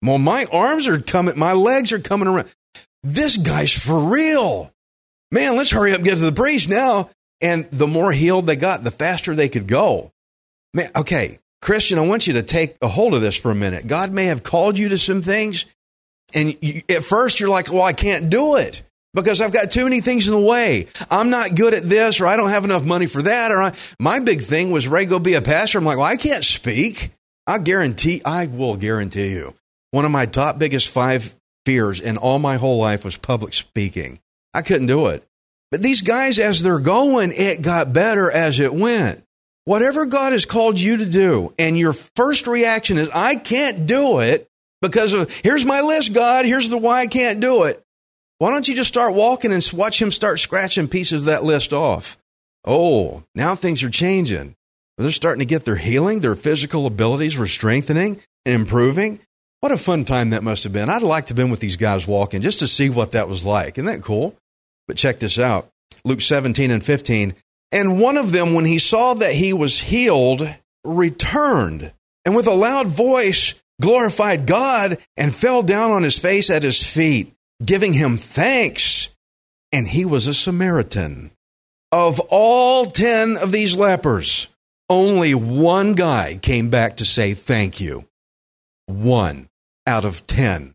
Well, 0.02 0.18
my 0.18 0.46
arms 0.46 0.86
are 0.86 1.00
coming, 1.00 1.38
my 1.38 1.52
legs 1.52 1.92
are 1.92 1.98
coming 1.98 2.28
around. 2.28 2.48
This 3.02 3.36
guy's 3.36 3.72
for 3.72 3.98
real 3.98 4.72
man, 5.30 5.56
let's 5.56 5.70
hurry 5.70 5.92
up 5.92 5.98
and 5.98 6.04
get 6.04 6.18
to 6.18 6.24
the 6.24 6.32
priest 6.32 6.68
now. 6.68 7.10
And 7.40 7.70
the 7.70 7.86
more 7.86 8.10
healed 8.12 8.46
they 8.46 8.56
got, 8.56 8.82
the 8.82 8.90
faster 8.90 9.34
they 9.34 9.48
could 9.48 9.66
go. 9.66 10.10
Man, 10.74 10.90
okay, 10.96 11.38
Christian, 11.62 11.98
I 11.98 12.02
want 12.02 12.26
you 12.26 12.34
to 12.34 12.42
take 12.42 12.76
a 12.82 12.88
hold 12.88 13.14
of 13.14 13.20
this 13.20 13.36
for 13.36 13.50
a 13.50 13.54
minute. 13.54 13.86
God 13.86 14.12
may 14.12 14.26
have 14.26 14.42
called 14.42 14.78
you 14.78 14.88
to 14.90 14.98
some 14.98 15.22
things, 15.22 15.64
and 16.34 16.56
you, 16.60 16.82
at 16.88 17.04
first 17.04 17.40
you're 17.40 17.48
like, 17.48 17.72
well, 17.72 17.82
I 17.82 17.92
can't 17.92 18.28
do 18.28 18.56
it 18.56 18.82
because 19.14 19.40
I've 19.40 19.52
got 19.52 19.70
too 19.70 19.84
many 19.84 20.00
things 20.00 20.28
in 20.28 20.34
the 20.34 20.40
way. 20.40 20.88
I'm 21.10 21.30
not 21.30 21.54
good 21.54 21.74
at 21.74 21.88
this, 21.88 22.20
or 22.20 22.26
I 22.26 22.36
don't 22.36 22.50
have 22.50 22.64
enough 22.64 22.84
money 22.84 23.06
for 23.06 23.22
that. 23.22 23.50
Or 23.50 23.62
I, 23.62 23.74
my 23.98 24.20
big 24.20 24.42
thing 24.42 24.70
was, 24.70 24.88
Ray, 24.88 25.06
go 25.06 25.18
be 25.18 25.34
a 25.34 25.42
pastor. 25.42 25.78
I'm 25.78 25.84
like, 25.84 25.96
well, 25.96 26.06
I 26.06 26.16
can't 26.16 26.44
speak. 26.44 27.12
I 27.46 27.58
guarantee, 27.58 28.20
I 28.24 28.46
will 28.46 28.76
guarantee 28.76 29.30
you, 29.30 29.54
one 29.90 30.04
of 30.04 30.10
my 30.10 30.26
top 30.26 30.58
biggest 30.58 30.90
five 30.90 31.34
fears 31.64 32.00
in 32.00 32.16
all 32.16 32.38
my 32.38 32.56
whole 32.56 32.78
life 32.78 33.04
was 33.04 33.16
public 33.16 33.54
speaking. 33.54 34.18
I 34.58 34.62
couldn't 34.62 34.88
do 34.88 35.06
it. 35.06 35.24
But 35.70 35.82
these 35.82 36.02
guys, 36.02 36.40
as 36.40 36.62
they're 36.62 36.80
going, 36.80 37.32
it 37.32 37.62
got 37.62 37.92
better 37.92 38.28
as 38.28 38.58
it 38.58 38.74
went. 38.74 39.22
Whatever 39.66 40.04
God 40.04 40.32
has 40.32 40.46
called 40.46 40.80
you 40.80 40.96
to 40.96 41.06
do, 41.06 41.54
and 41.58 41.78
your 41.78 41.92
first 41.92 42.48
reaction 42.48 42.98
is, 42.98 43.08
I 43.14 43.36
can't 43.36 43.86
do 43.86 44.18
it 44.18 44.48
because 44.82 45.12
of, 45.12 45.30
here's 45.44 45.64
my 45.64 45.80
list, 45.82 46.12
God, 46.12 46.44
here's 46.44 46.70
the 46.70 46.78
why 46.78 47.00
I 47.00 47.06
can't 47.06 47.38
do 47.38 47.64
it. 47.64 47.80
Why 48.38 48.50
don't 48.50 48.66
you 48.66 48.74
just 48.74 48.88
start 48.88 49.14
walking 49.14 49.52
and 49.52 49.70
watch 49.72 50.02
Him 50.02 50.10
start 50.10 50.40
scratching 50.40 50.88
pieces 50.88 51.22
of 51.22 51.26
that 51.26 51.44
list 51.44 51.72
off? 51.72 52.18
Oh, 52.64 53.22
now 53.36 53.54
things 53.54 53.84
are 53.84 53.90
changing. 53.90 54.56
They're 54.96 55.12
starting 55.12 55.40
to 55.40 55.46
get 55.46 55.64
their 55.64 55.76
healing, 55.76 56.18
their 56.18 56.34
physical 56.34 56.86
abilities 56.86 57.36
were 57.36 57.46
strengthening 57.46 58.20
and 58.44 58.54
improving. 58.54 59.20
What 59.60 59.70
a 59.70 59.78
fun 59.78 60.04
time 60.04 60.30
that 60.30 60.42
must 60.42 60.64
have 60.64 60.72
been. 60.72 60.88
I'd 60.88 61.02
like 61.02 61.26
to 61.26 61.30
have 61.30 61.36
been 61.36 61.50
with 61.50 61.60
these 61.60 61.76
guys 61.76 62.06
walking 62.06 62.40
just 62.40 62.60
to 62.60 62.68
see 62.68 62.90
what 62.90 63.12
that 63.12 63.28
was 63.28 63.44
like. 63.44 63.76
Isn't 63.76 63.86
that 63.86 64.02
cool? 64.02 64.34
But 64.88 64.96
check 64.96 65.20
this 65.20 65.38
out 65.38 65.70
Luke 66.04 66.20
17 66.20 66.72
and 66.72 66.82
15. 66.82 67.36
And 67.70 68.00
one 68.00 68.16
of 68.16 68.32
them, 68.32 68.54
when 68.54 68.64
he 68.64 68.78
saw 68.78 69.14
that 69.14 69.34
he 69.34 69.52
was 69.52 69.78
healed, 69.78 70.48
returned 70.84 71.92
and 72.24 72.34
with 72.34 72.46
a 72.46 72.54
loud 72.54 72.88
voice 72.88 73.54
glorified 73.80 74.46
God 74.46 74.98
and 75.16 75.34
fell 75.34 75.62
down 75.62 75.90
on 75.90 76.02
his 76.02 76.18
face 76.18 76.50
at 76.50 76.62
his 76.62 76.84
feet, 76.84 77.34
giving 77.64 77.92
him 77.92 78.16
thanks. 78.16 79.14
And 79.70 79.86
he 79.88 80.04
was 80.04 80.26
a 80.26 80.34
Samaritan. 80.34 81.30
Of 81.92 82.20
all 82.28 82.86
10 82.86 83.36
of 83.36 83.52
these 83.52 83.76
lepers, 83.76 84.48
only 84.90 85.34
one 85.34 85.94
guy 85.94 86.38
came 86.40 86.70
back 86.70 86.96
to 86.98 87.04
say 87.04 87.34
thank 87.34 87.80
you. 87.80 88.06
One 88.86 89.48
out 89.86 90.04
of 90.04 90.26
10. 90.26 90.74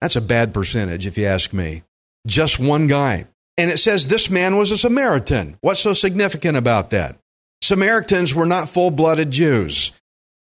That's 0.00 0.16
a 0.16 0.20
bad 0.20 0.52
percentage, 0.52 1.06
if 1.06 1.16
you 1.16 1.26
ask 1.26 1.52
me. 1.52 1.82
Just 2.26 2.58
one 2.58 2.86
guy. 2.86 3.26
And 3.56 3.70
it 3.70 3.78
says 3.78 4.06
this 4.06 4.30
man 4.30 4.56
was 4.56 4.70
a 4.70 4.78
Samaritan. 4.78 5.58
What's 5.60 5.80
so 5.80 5.92
significant 5.94 6.56
about 6.56 6.90
that? 6.90 7.18
Samaritans 7.60 8.34
were 8.34 8.46
not 8.46 8.68
full 8.68 8.90
blooded 8.90 9.30
Jews, 9.30 9.92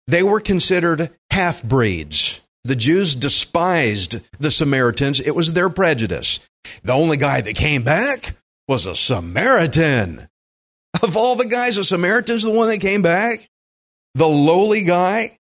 they 0.07 0.23
were 0.23 0.40
considered 0.40 1.11
half 1.31 1.62
breeds. 1.62 2.40
The 2.64 2.76
Jews 2.76 3.14
despised 3.14 4.21
the 4.38 4.50
Samaritans, 4.50 5.19
it 5.21 5.35
was 5.35 5.52
their 5.55 5.71
prejudice. 5.71 6.40
The 6.83 6.93
only 6.93 7.17
guy 7.17 7.40
that 7.40 7.55
came 7.55 7.83
back 7.83 8.37
was 8.69 8.87
a 8.87 8.95
Samaritan. 8.95 10.29
Of 11.02 11.17
all 11.17 11.37
the 11.37 11.47
guys, 11.47 11.79
a 11.79 11.85
Samaritan's 11.85 12.43
the 12.43 12.50
one 12.50 12.69
that 12.69 12.79
came 12.79 13.00
back? 13.00 13.49
The 14.14 14.29
lowly 14.29 14.83
guy? 14.83 15.38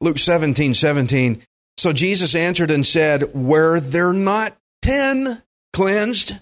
Luke 0.00 0.18
17, 0.18 0.74
17. 0.74 1.42
So 1.76 1.92
Jesus 1.92 2.34
answered 2.34 2.70
and 2.70 2.84
said, 2.84 3.34
Were 3.34 3.78
there 3.80 4.12
not 4.12 4.56
ten 4.82 5.42
cleansed? 5.72 6.34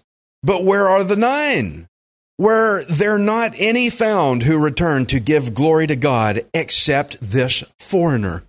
But 0.43 0.65
where 0.65 0.87
are 0.87 1.05
the 1.05 1.17
nine? 1.17 1.89
Were 2.39 2.85
there 2.85 3.19
not 3.19 3.55
any 3.57 3.89
found 3.89 4.43
who 4.43 4.59
returned 4.59 5.09
to 5.09 5.21
give 5.21 5.55
glory 5.55 5.87
to 5.87 5.97
God 5.97 6.45
except 6.53 7.17
this 7.21 7.65
foreigner? 7.81 8.45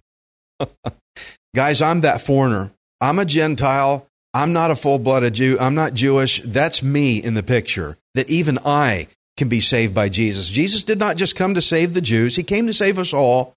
Guys, 1.55 1.81
I'm 1.81 2.01
that 2.01 2.21
foreigner. 2.21 2.71
I'm 2.99 3.19
a 3.19 3.25
Gentile. 3.25 4.05
I'm 4.33 4.53
not 4.53 4.71
a 4.71 4.75
full 4.75 4.99
blooded 4.99 5.35
Jew. 5.35 5.57
I'm 5.59 5.73
not 5.73 5.93
Jewish. 5.93 6.41
That's 6.41 6.83
me 6.83 7.17
in 7.17 7.33
the 7.33 7.43
picture. 7.43 7.97
That 8.13 8.29
even 8.29 8.59
I 8.65 9.07
can 9.37 9.47
be 9.47 9.61
saved 9.61 9.95
by 9.95 10.09
Jesus. 10.09 10.49
Jesus 10.49 10.83
did 10.83 10.99
not 10.99 11.15
just 11.15 11.35
come 11.35 11.53
to 11.53 11.61
save 11.61 11.93
the 11.93 12.01
Jews, 12.01 12.35
He 12.35 12.43
came 12.43 12.67
to 12.67 12.73
save 12.73 12.99
us 12.99 13.13
all, 13.13 13.53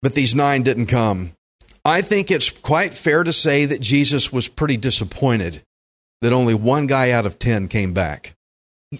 but 0.00 0.14
these 0.14 0.34
nine 0.34 0.62
didn't 0.62 0.86
come. 0.86 1.32
I 1.84 2.00
think 2.00 2.30
it's 2.30 2.50
quite 2.50 2.94
fair 2.94 3.22
to 3.22 3.32
say 3.32 3.66
that 3.66 3.80
Jesus 3.80 4.32
was 4.32 4.48
pretty 4.48 4.76
disappointed 4.76 5.62
that 6.22 6.32
only 6.32 6.54
one 6.54 6.86
guy 6.86 7.10
out 7.10 7.26
of 7.26 7.38
10 7.38 7.68
came 7.68 7.92
back. 7.92 8.34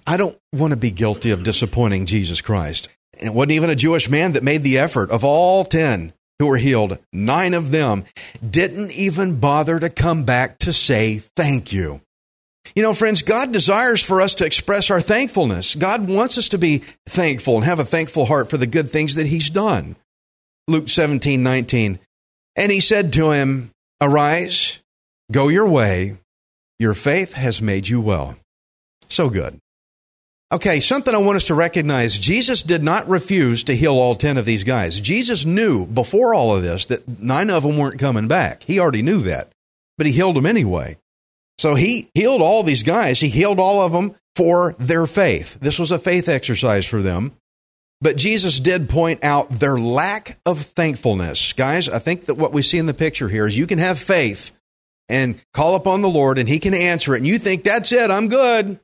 I 0.07 0.17
don't 0.17 0.39
want 0.53 0.73
to 0.73 0.77
be 0.77 0.91
guilty 0.91 1.31
of 1.31 1.43
disappointing 1.43 2.07
Jesus 2.07 2.41
Christ. 2.41 2.89
And 3.19 3.29
it 3.29 3.35
wasn't 3.35 3.53
even 3.53 3.71
a 3.71 3.77
Jewish 3.77 4.09
man 4.09 4.33
that 4.33 4.43
made 4.43 4.63
the 4.63 4.79
effort. 4.79 5.11
Of 5.11 5.25
all 5.25 5.65
10 5.65 6.13
who 6.39 6.47
were 6.47 6.57
healed, 6.57 6.99
nine 7.13 7.55
of 7.55 7.71
them 7.71 8.05
didn't 8.49 8.93
even 8.93 9.41
bother 9.41 9.79
to 9.79 9.89
come 9.89 10.25
back 10.25 10.59
to 10.61 10.73
say 10.73 11.19
thank 11.37 11.73
you. 11.73 12.01
You 12.75 12.83
know, 12.83 12.95
friends, 12.95 13.23
God 13.23 13.53
desires 13.53 14.03
for 14.03 14.21
us 14.21 14.35
to 14.35 14.45
express 14.45 14.91
our 14.91 15.01
thankfulness. 15.01 15.77
God 15.77 16.09
wants 16.09 16.37
us 16.37 16.49
to 16.49 16.59
be 16.59 16.83
thankful 17.09 17.57
and 17.57 17.65
have 17.65 17.79
a 17.79 17.85
thankful 17.85 18.27
heart 18.27 18.51
for 18.51 18.59
the 18.59 18.67
good 18.67 18.91
things 18.91 19.15
that 19.15 19.27
He's 19.27 19.49
done. 19.49 19.97
Luke 20.69 20.89
17, 20.89 21.43
19. 21.43 22.01
And 22.57 22.73
he 22.73 22.81
said 22.81 23.13
to 23.15 23.31
him, 23.31 23.71
Arise, 24.01 24.81
go 25.31 25.49
your 25.49 25.69
way, 25.69 26.17
your 26.79 26.95
faith 26.95 27.33
has 27.35 27.63
made 27.63 27.89
you 27.89 28.01
well. 28.01 28.37
So 29.09 29.31
good. 29.31 29.59
Okay, 30.53 30.79
something 30.79 31.13
I 31.13 31.19
want 31.19 31.37
us 31.37 31.45
to 31.45 31.55
recognize 31.55 32.19
Jesus 32.19 32.63
did 32.63 32.83
not 32.83 33.09
refuse 33.09 33.65
to 33.65 33.75
heal 33.77 33.95
all 33.95 34.15
10 34.15 34.37
of 34.37 34.45
these 34.45 34.63
guys. 34.63 35.01
Jesus 35.01 35.45
knew 35.45 35.87
before 35.87 36.35
all 36.35 36.55
of 36.55 36.63
this 36.63 36.87
that 36.87 37.21
nine 37.21 37.51
of 37.51 37.65
them 37.65 37.77
weren't 37.77 37.99
coming 37.99 38.29
back. 38.29 38.63
He 38.63 38.79
already 38.79 39.03
knew 39.03 39.23
that, 39.23 39.51
but 39.99 40.07
he 40.07 40.13
healed 40.13 40.37
them 40.37 40.47
anyway. 40.47 40.99
So 41.59 41.75
he 41.75 42.11
healed 42.15 42.43
all 42.43 42.63
these 42.63 42.85
guys. 42.85 43.19
He 43.19 43.29
healed 43.29 43.59
all 43.59 43.81
of 43.81 43.91
them 43.91 44.15
for 44.37 44.77
their 44.79 45.07
faith. 45.07 45.59
This 45.61 45.79
was 45.81 45.91
a 45.91 45.99
faith 45.99 46.29
exercise 46.29 46.87
for 46.87 47.03
them. 47.03 47.33
But 48.01 48.17
Jesus 48.17 48.61
did 48.61 48.89
point 48.89 49.25
out 49.25 49.51
their 49.51 49.79
lack 49.79 50.39
of 50.45 50.61
thankfulness. 50.61 51.55
Guys, 51.55 51.89
I 51.89 51.99
think 51.99 52.27
that 52.27 52.35
what 52.35 52.53
we 52.53 52.63
see 52.63 52.79
in 52.79 52.87
the 52.87 52.95
picture 52.95 53.29
here 53.29 53.47
is 53.47 53.57
you 53.57 53.67
can 53.67 53.79
have 53.79 53.99
faith 53.99 54.53
and 55.09 55.41
call 55.53 55.75
upon 55.75 56.01
the 56.01 56.09
Lord 56.09 56.39
and 56.39 56.49
He 56.49 56.59
can 56.59 56.75
answer 56.75 57.15
it. 57.15 57.19
And 57.19 57.27
you 57.27 57.39
think, 57.39 57.65
that's 57.65 57.93
it, 57.93 58.11
I'm 58.11 58.29
good. 58.29 58.79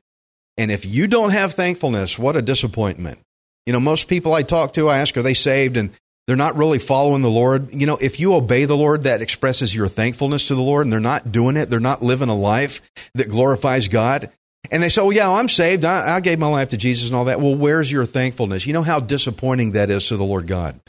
And 0.57 0.71
if 0.71 0.85
you 0.85 1.07
don't 1.07 1.31
have 1.31 1.53
thankfulness, 1.53 2.19
what 2.19 2.35
a 2.35 2.41
disappointment. 2.41 3.19
You 3.65 3.73
know, 3.73 3.79
most 3.79 4.07
people 4.07 4.33
I 4.33 4.43
talk 4.43 4.73
to, 4.73 4.89
I 4.89 4.99
ask, 4.99 5.15
are 5.17 5.21
they 5.21 5.33
saved? 5.33 5.77
And 5.77 5.91
they're 6.27 6.35
not 6.35 6.55
really 6.55 6.79
following 6.79 7.21
the 7.21 7.29
Lord. 7.29 7.73
You 7.73 7.87
know, 7.87 7.97
if 7.97 8.19
you 8.19 8.33
obey 8.33 8.65
the 8.65 8.77
Lord, 8.77 9.03
that 9.03 9.21
expresses 9.21 9.75
your 9.75 9.87
thankfulness 9.87 10.47
to 10.47 10.55
the 10.55 10.61
Lord, 10.61 10.85
and 10.85 10.93
they're 10.93 10.99
not 10.99 11.31
doing 11.31 11.57
it, 11.57 11.69
they're 11.69 11.79
not 11.79 12.03
living 12.03 12.29
a 12.29 12.35
life 12.35 12.81
that 13.15 13.29
glorifies 13.29 13.87
God. 13.87 14.31
And 14.71 14.81
they 14.81 14.89
say, 14.89 15.01
well, 15.01 15.11
yeah, 15.11 15.29
I'm 15.29 15.49
saved. 15.49 15.83
I, 15.83 16.15
I 16.15 16.19
gave 16.21 16.39
my 16.39 16.47
life 16.47 16.69
to 16.69 16.77
Jesus 16.77 17.09
and 17.09 17.15
all 17.15 17.25
that. 17.25 17.41
Well, 17.41 17.55
where's 17.55 17.91
your 17.91 18.05
thankfulness? 18.05 18.65
You 18.65 18.73
know 18.73 18.83
how 18.83 18.99
disappointing 18.99 19.73
that 19.73 19.89
is 19.89 20.07
to 20.07 20.17
the 20.17 20.23
Lord 20.23 20.47
God. 20.47 20.79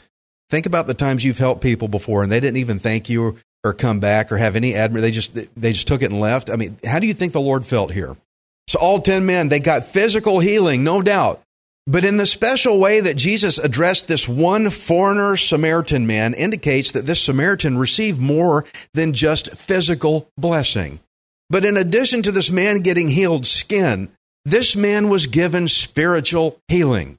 Think 0.49 0.65
about 0.65 0.87
the 0.87 0.93
times 0.93 1.25
you've 1.25 1.39
helped 1.39 1.61
people 1.61 1.87
before 1.87 2.23
and 2.23 2.31
they 2.31 2.39
didn't 2.39 2.57
even 2.57 2.79
thank 2.79 3.09
you 3.09 3.37
or 3.65 3.73
come 3.73 3.99
back 3.99 4.31
or 4.31 4.37
have 4.37 4.55
any 4.55 4.73
admir. 4.73 5.01
They 5.01 5.11
just 5.11 5.33
they 5.33 5.73
just 5.73 5.87
took 5.87 6.01
it 6.01 6.11
and 6.11 6.21
left. 6.21 6.49
I 6.49 6.55
mean, 6.55 6.77
how 6.85 6.99
do 6.99 7.07
you 7.07 7.13
think 7.13 7.33
the 7.33 7.41
Lord 7.41 7.65
felt 7.65 7.91
here? 7.91 8.15
So 8.67 8.79
all 8.79 9.01
ten 9.01 9.25
men 9.25 9.49
they 9.49 9.59
got 9.59 9.85
physical 9.85 10.39
healing, 10.39 10.83
no 10.83 11.01
doubt, 11.01 11.41
but 11.87 12.03
in 12.03 12.17
the 12.17 12.25
special 12.25 12.79
way 12.79 12.99
that 12.99 13.15
Jesus 13.15 13.59
addressed 13.59 14.07
this 14.07 14.27
one 14.27 14.69
foreigner 14.71 15.37
Samaritan 15.37 16.07
man 16.07 16.33
indicates 16.33 16.91
that 16.93 17.05
this 17.05 17.21
Samaritan 17.21 17.77
received 17.77 18.19
more 18.19 18.65
than 18.93 19.13
just 19.13 19.55
physical 19.55 20.27
blessing. 20.37 20.99
But 21.49 21.63
in 21.63 21.77
addition 21.77 22.23
to 22.23 22.31
this 22.31 22.49
man 22.49 22.79
getting 22.79 23.09
healed 23.09 23.45
skin, 23.45 24.09
this 24.45 24.75
man 24.75 25.09
was 25.09 25.27
given 25.27 25.67
spiritual 25.67 26.59
healing. 26.67 27.17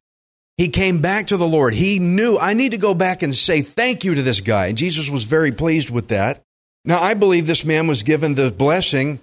He 0.56 0.68
came 0.68 1.02
back 1.02 1.26
to 1.28 1.36
the 1.36 1.46
Lord. 1.46 1.75
He 1.75 1.98
knew, 1.98 2.38
I 2.38 2.54
need 2.54 2.70
to 2.70 2.78
go 2.78 2.94
back 2.94 3.22
and 3.22 3.34
say 3.34 3.60
thank 3.60 4.04
you 4.04 4.14
to 4.14 4.22
this 4.22 4.40
guy. 4.40 4.68
And 4.68 4.78
Jesus 4.78 5.10
was 5.10 5.25
very 5.25 5.52
pleased 5.52 5.90
with 5.90 6.08
that. 6.08 6.42
Now, 6.84 7.00
I 7.02 7.14
believe 7.14 7.46
this 7.46 7.64
man 7.64 7.86
was 7.86 8.02
given 8.02 8.34
the 8.34 8.50
blessing 8.50 9.20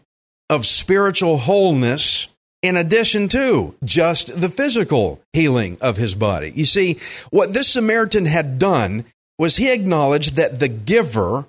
of 0.49 0.65
spiritual 0.65 1.37
wholeness 1.37 2.27
in 2.61 2.77
addition 2.77 3.27
to 3.29 3.73
just 3.83 4.39
the 4.39 4.49
physical 4.49 5.21
healing 5.33 5.77
of 5.81 5.97
his 5.97 6.13
body. 6.13 6.51
You 6.55 6.65
see, 6.65 6.99
what 7.31 7.53
this 7.53 7.67
Samaritan 7.67 8.25
had 8.25 8.59
done 8.59 9.05
was 9.39 9.55
he 9.55 9.71
acknowledged 9.71 10.35
that 10.35 10.59
the 10.59 10.67
giver 10.67 11.45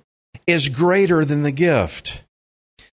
is 0.46 0.68
greater 0.68 1.24
than 1.24 1.42
the 1.42 1.52
gift. 1.52 2.22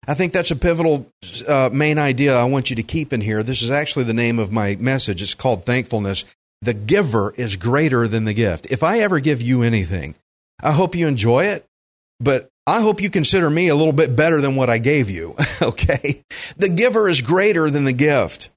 I 0.09 0.15
think 0.15 0.33
that's 0.33 0.51
a 0.51 0.57
pivotal 0.57 1.07
uh, 1.47 1.71
main 1.73 1.99
idea 1.99 2.37
I 2.37 2.45
want 2.45 2.71
you 2.71 2.77
to 2.77 2.83
keep 2.83 3.13
in 3.13 3.21
here. 3.21 3.43
This 3.43 3.63
is 3.63 3.71
actually 3.71 4.07
the 4.07 4.15
name 4.15 4.39
of 4.39 4.51
my 4.51 4.77
message. 4.77 5.23
It's 5.23 5.35
called 5.35 5.65
Thankfulness 5.65 6.25
the 6.63 6.75
giver 6.75 7.33
is 7.37 7.57
greater 7.57 8.07
than 8.07 8.25
the 8.25 8.35
gift. 8.35 8.67
If 8.71 8.83
I 8.83 9.01
ever 9.01 9.21
give 9.21 9.41
you 9.41 9.63
anything, 9.63 10.15
I 10.63 10.73
hope 10.73 10.95
you 10.95 11.07
enjoy 11.07 11.45
it, 11.45 11.65
but 12.19 12.49
I 12.67 12.81
hope 12.81 13.01
you 13.01 13.11
consider 13.11 13.49
me 13.49 13.69
a 13.69 13.75
little 13.75 13.93
bit 13.93 14.15
better 14.15 14.41
than 14.41 14.57
what 14.57 14.71
I 14.71 14.79
gave 14.79 15.11
you. 15.11 15.35
okay? 15.63 16.23
The 16.57 16.69
giver 16.69 17.09
is 17.09 17.23
greater 17.23 17.71
than 17.71 17.85
the 17.85 17.93
gift. 17.93 18.51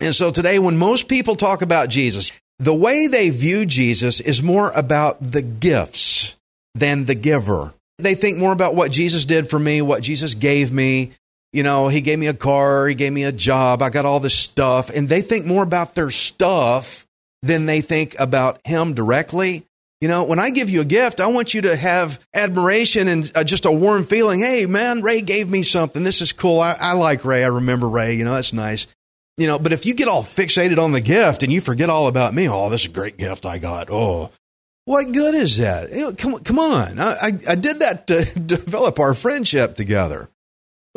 And 0.00 0.14
so 0.14 0.30
today, 0.30 0.58
when 0.58 0.76
most 0.76 1.08
people 1.08 1.36
talk 1.36 1.62
about 1.62 1.88
Jesus, 1.88 2.32
the 2.58 2.74
way 2.74 3.06
they 3.06 3.30
view 3.30 3.64
Jesus 3.64 4.20
is 4.20 4.42
more 4.42 4.70
about 4.72 5.18
the 5.20 5.42
gifts 5.42 6.34
than 6.74 7.04
the 7.04 7.14
giver. 7.14 7.72
They 7.98 8.14
think 8.14 8.38
more 8.38 8.52
about 8.52 8.74
what 8.74 8.90
Jesus 8.90 9.24
did 9.24 9.48
for 9.48 9.58
me, 9.58 9.80
what 9.80 10.02
Jesus 10.02 10.34
gave 10.34 10.72
me. 10.72 11.12
You 11.52 11.62
know, 11.62 11.86
he 11.86 12.00
gave 12.00 12.18
me 12.18 12.26
a 12.26 12.34
car, 12.34 12.88
he 12.88 12.96
gave 12.96 13.12
me 13.12 13.22
a 13.22 13.30
job, 13.30 13.80
I 13.80 13.90
got 13.90 14.04
all 14.04 14.18
this 14.18 14.36
stuff. 14.36 14.90
And 14.90 15.08
they 15.08 15.20
think 15.20 15.46
more 15.46 15.62
about 15.62 15.94
their 15.94 16.10
stuff 16.10 17.06
than 17.44 17.66
they 17.66 17.80
think 17.80 18.16
about 18.18 18.60
Him 18.64 18.94
directly. 18.94 19.66
You 20.00 20.08
know, 20.08 20.24
when 20.24 20.38
I 20.38 20.50
give 20.50 20.68
you 20.68 20.82
a 20.82 20.84
gift, 20.84 21.20
I 21.20 21.28
want 21.28 21.54
you 21.54 21.62
to 21.62 21.76
have 21.76 22.20
admiration 22.34 23.08
and 23.08 23.30
uh, 23.34 23.44
just 23.44 23.64
a 23.64 23.72
warm 23.72 24.04
feeling. 24.04 24.40
Hey, 24.40 24.66
man, 24.66 25.00
Ray 25.00 25.22
gave 25.22 25.48
me 25.48 25.62
something. 25.62 26.04
This 26.04 26.20
is 26.20 26.32
cool. 26.32 26.60
I, 26.60 26.76
I 26.78 26.92
like 26.92 27.24
Ray. 27.24 27.42
I 27.42 27.48
remember 27.48 27.88
Ray. 27.88 28.14
You 28.14 28.24
know, 28.24 28.34
that's 28.34 28.52
nice. 28.52 28.86
You 29.36 29.46
know, 29.46 29.58
but 29.58 29.72
if 29.72 29.86
you 29.86 29.94
get 29.94 30.08
all 30.08 30.22
fixated 30.22 30.78
on 30.78 30.92
the 30.92 31.00
gift 31.00 31.42
and 31.42 31.52
you 31.52 31.60
forget 31.60 31.90
all 31.90 32.06
about 32.06 32.34
me, 32.34 32.48
oh, 32.48 32.68
this 32.68 32.82
is 32.82 32.88
a 32.88 32.90
great 32.90 33.16
gift 33.16 33.46
I 33.46 33.58
got. 33.58 33.88
Oh, 33.90 34.30
what 34.84 35.10
good 35.10 35.34
is 35.34 35.56
that? 35.56 35.90
You 35.90 36.00
know, 36.00 36.12
come, 36.12 36.38
come 36.40 36.58
on. 36.58 36.98
I, 37.00 37.12
I, 37.12 37.32
I 37.48 37.54
did 37.54 37.78
that 37.78 38.06
to 38.08 38.24
develop 38.38 38.98
our 38.98 39.14
friendship 39.14 39.74
together. 39.74 40.28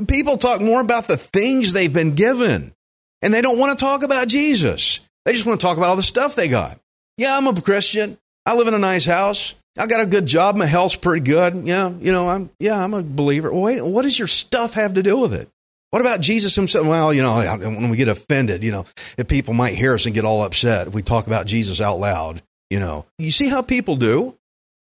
People 0.07 0.37
talk 0.37 0.61
more 0.61 0.81
about 0.81 1.07
the 1.07 1.17
things 1.17 1.73
they've 1.73 1.91
been 1.91 2.13
given, 2.13 2.73
and 3.21 3.33
they 3.33 3.41
don't 3.41 3.57
want 3.57 3.77
to 3.77 3.83
talk 3.83 4.03
about 4.03 4.27
Jesus. 4.27 4.99
They 5.27 5.33
just 5.33 5.45
want 5.45 5.59
to 5.59 5.67
talk 5.67 5.75
about 5.75 5.89
all 5.89 5.97
the 5.97 6.03
stuff 6.03 6.35
they 6.35 6.47
got. 6.47 6.79
Yeah, 7.17 7.35
I'm 7.35 7.47
a 7.47 7.61
Christian. 7.61 8.17
I 8.45 8.55
live 8.55 8.69
in 8.69 8.73
a 8.73 8.79
nice 8.79 9.03
house. 9.03 9.55
I 9.77 9.85
got 9.85 9.99
a 9.99 10.05
good 10.05 10.25
job. 10.25 10.55
My 10.55 10.65
health's 10.65 10.95
pretty 10.95 11.25
good. 11.25 11.67
Yeah, 11.67 11.89
you 11.89 12.13
know, 12.13 12.29
I'm 12.29 12.49
yeah, 12.61 12.81
I'm 12.81 12.93
a 12.93 13.03
believer. 13.03 13.53
Wait, 13.53 13.83
what 13.83 14.03
does 14.03 14.17
your 14.17 14.29
stuff 14.29 14.75
have 14.75 14.93
to 14.93 15.03
do 15.03 15.17
with 15.17 15.33
it? 15.33 15.49
What 15.89 15.99
about 15.99 16.21
Jesus 16.21 16.55
himself? 16.55 16.87
Well, 16.87 17.13
you 17.13 17.23
know, 17.23 17.35
when 17.57 17.89
we 17.89 17.97
get 17.97 18.07
offended, 18.07 18.63
you 18.63 18.71
know, 18.71 18.85
if 19.17 19.27
people 19.27 19.53
might 19.53 19.75
hear 19.75 19.95
us 19.95 20.05
and 20.05 20.15
get 20.15 20.23
all 20.23 20.43
upset 20.43 20.87
if 20.87 20.93
we 20.93 21.01
talk 21.01 21.27
about 21.27 21.45
Jesus 21.45 21.81
out 21.81 21.99
loud, 21.99 22.41
you 22.69 22.79
know. 22.79 23.05
You 23.17 23.31
see 23.31 23.49
how 23.49 23.61
people 23.61 23.97
do? 23.97 24.33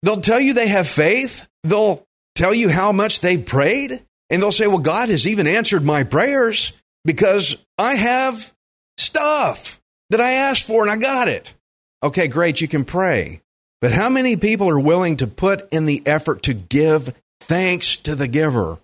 They'll 0.03 0.21
tell 0.21 0.39
you 0.39 0.53
they 0.53 0.69
have 0.69 0.87
faith. 0.87 1.49
They'll 1.65 2.05
tell 2.35 2.53
you 2.53 2.69
how 2.69 2.93
much 2.93 3.21
they 3.21 3.39
prayed. 3.39 4.03
And 4.29 4.43
they'll 4.43 4.53
say, 4.53 4.67
well, 4.67 4.79
God 4.79 5.09
has 5.09 5.27
even 5.27 5.47
answered 5.47 5.83
my 5.83 6.05
prayers 6.05 6.75
because 7.07 7.65
I 7.79 7.95
have 7.95 8.53
stuff 8.99 9.81
that 10.11 10.21
I 10.21 10.33
asked 10.33 10.67
for 10.67 10.83
and 10.83 10.91
I 10.91 10.97
got 10.97 11.29
it. 11.29 11.55
Okay, 12.03 12.29
great, 12.29 12.61
you 12.61 12.69
can 12.69 12.85
pray. 12.85 13.41
But 13.81 13.93
how 13.93 14.09
many 14.09 14.37
people 14.37 14.69
are 14.69 14.79
willing 14.79 15.19
to 15.19 15.27
put 15.27 15.69
in 15.73 15.87
the 15.87 16.03
effort 16.07 16.45
to 16.45 16.55
give 16.55 17.15
thanks 17.41 17.97
to 17.99 18.15
the 18.15 18.29
giver? 18.29 18.79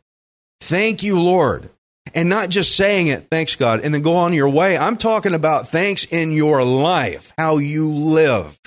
Thank 0.60 1.02
you, 1.02 1.20
Lord. 1.20 1.70
And 2.14 2.28
not 2.28 2.50
just 2.50 2.76
saying 2.76 3.06
it, 3.06 3.28
thanks 3.30 3.56
God, 3.56 3.80
and 3.80 3.94
then 3.94 4.02
go 4.02 4.16
on 4.16 4.34
your 4.34 4.48
way. 4.48 4.76
I'm 4.76 4.96
talking 4.96 5.34
about 5.34 5.68
thanks 5.68 6.04
in 6.04 6.32
your 6.32 6.62
life, 6.62 7.32
how 7.38 7.58
you 7.58 7.90
live 7.90 8.58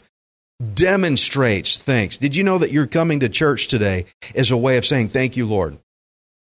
demonstrates 0.74 1.78
thanks. 1.78 2.18
Did 2.18 2.36
you 2.36 2.44
know 2.44 2.58
that 2.58 2.72
you're 2.72 2.88
coming 2.88 3.20
to 3.20 3.30
church 3.30 3.68
today 3.68 4.06
is 4.34 4.52
a 4.52 4.58
way 4.58 4.78
of 4.78 4.86
saying 4.86 5.10
thank 5.10 5.38
you, 5.38 5.46
Lord? 5.46 5.78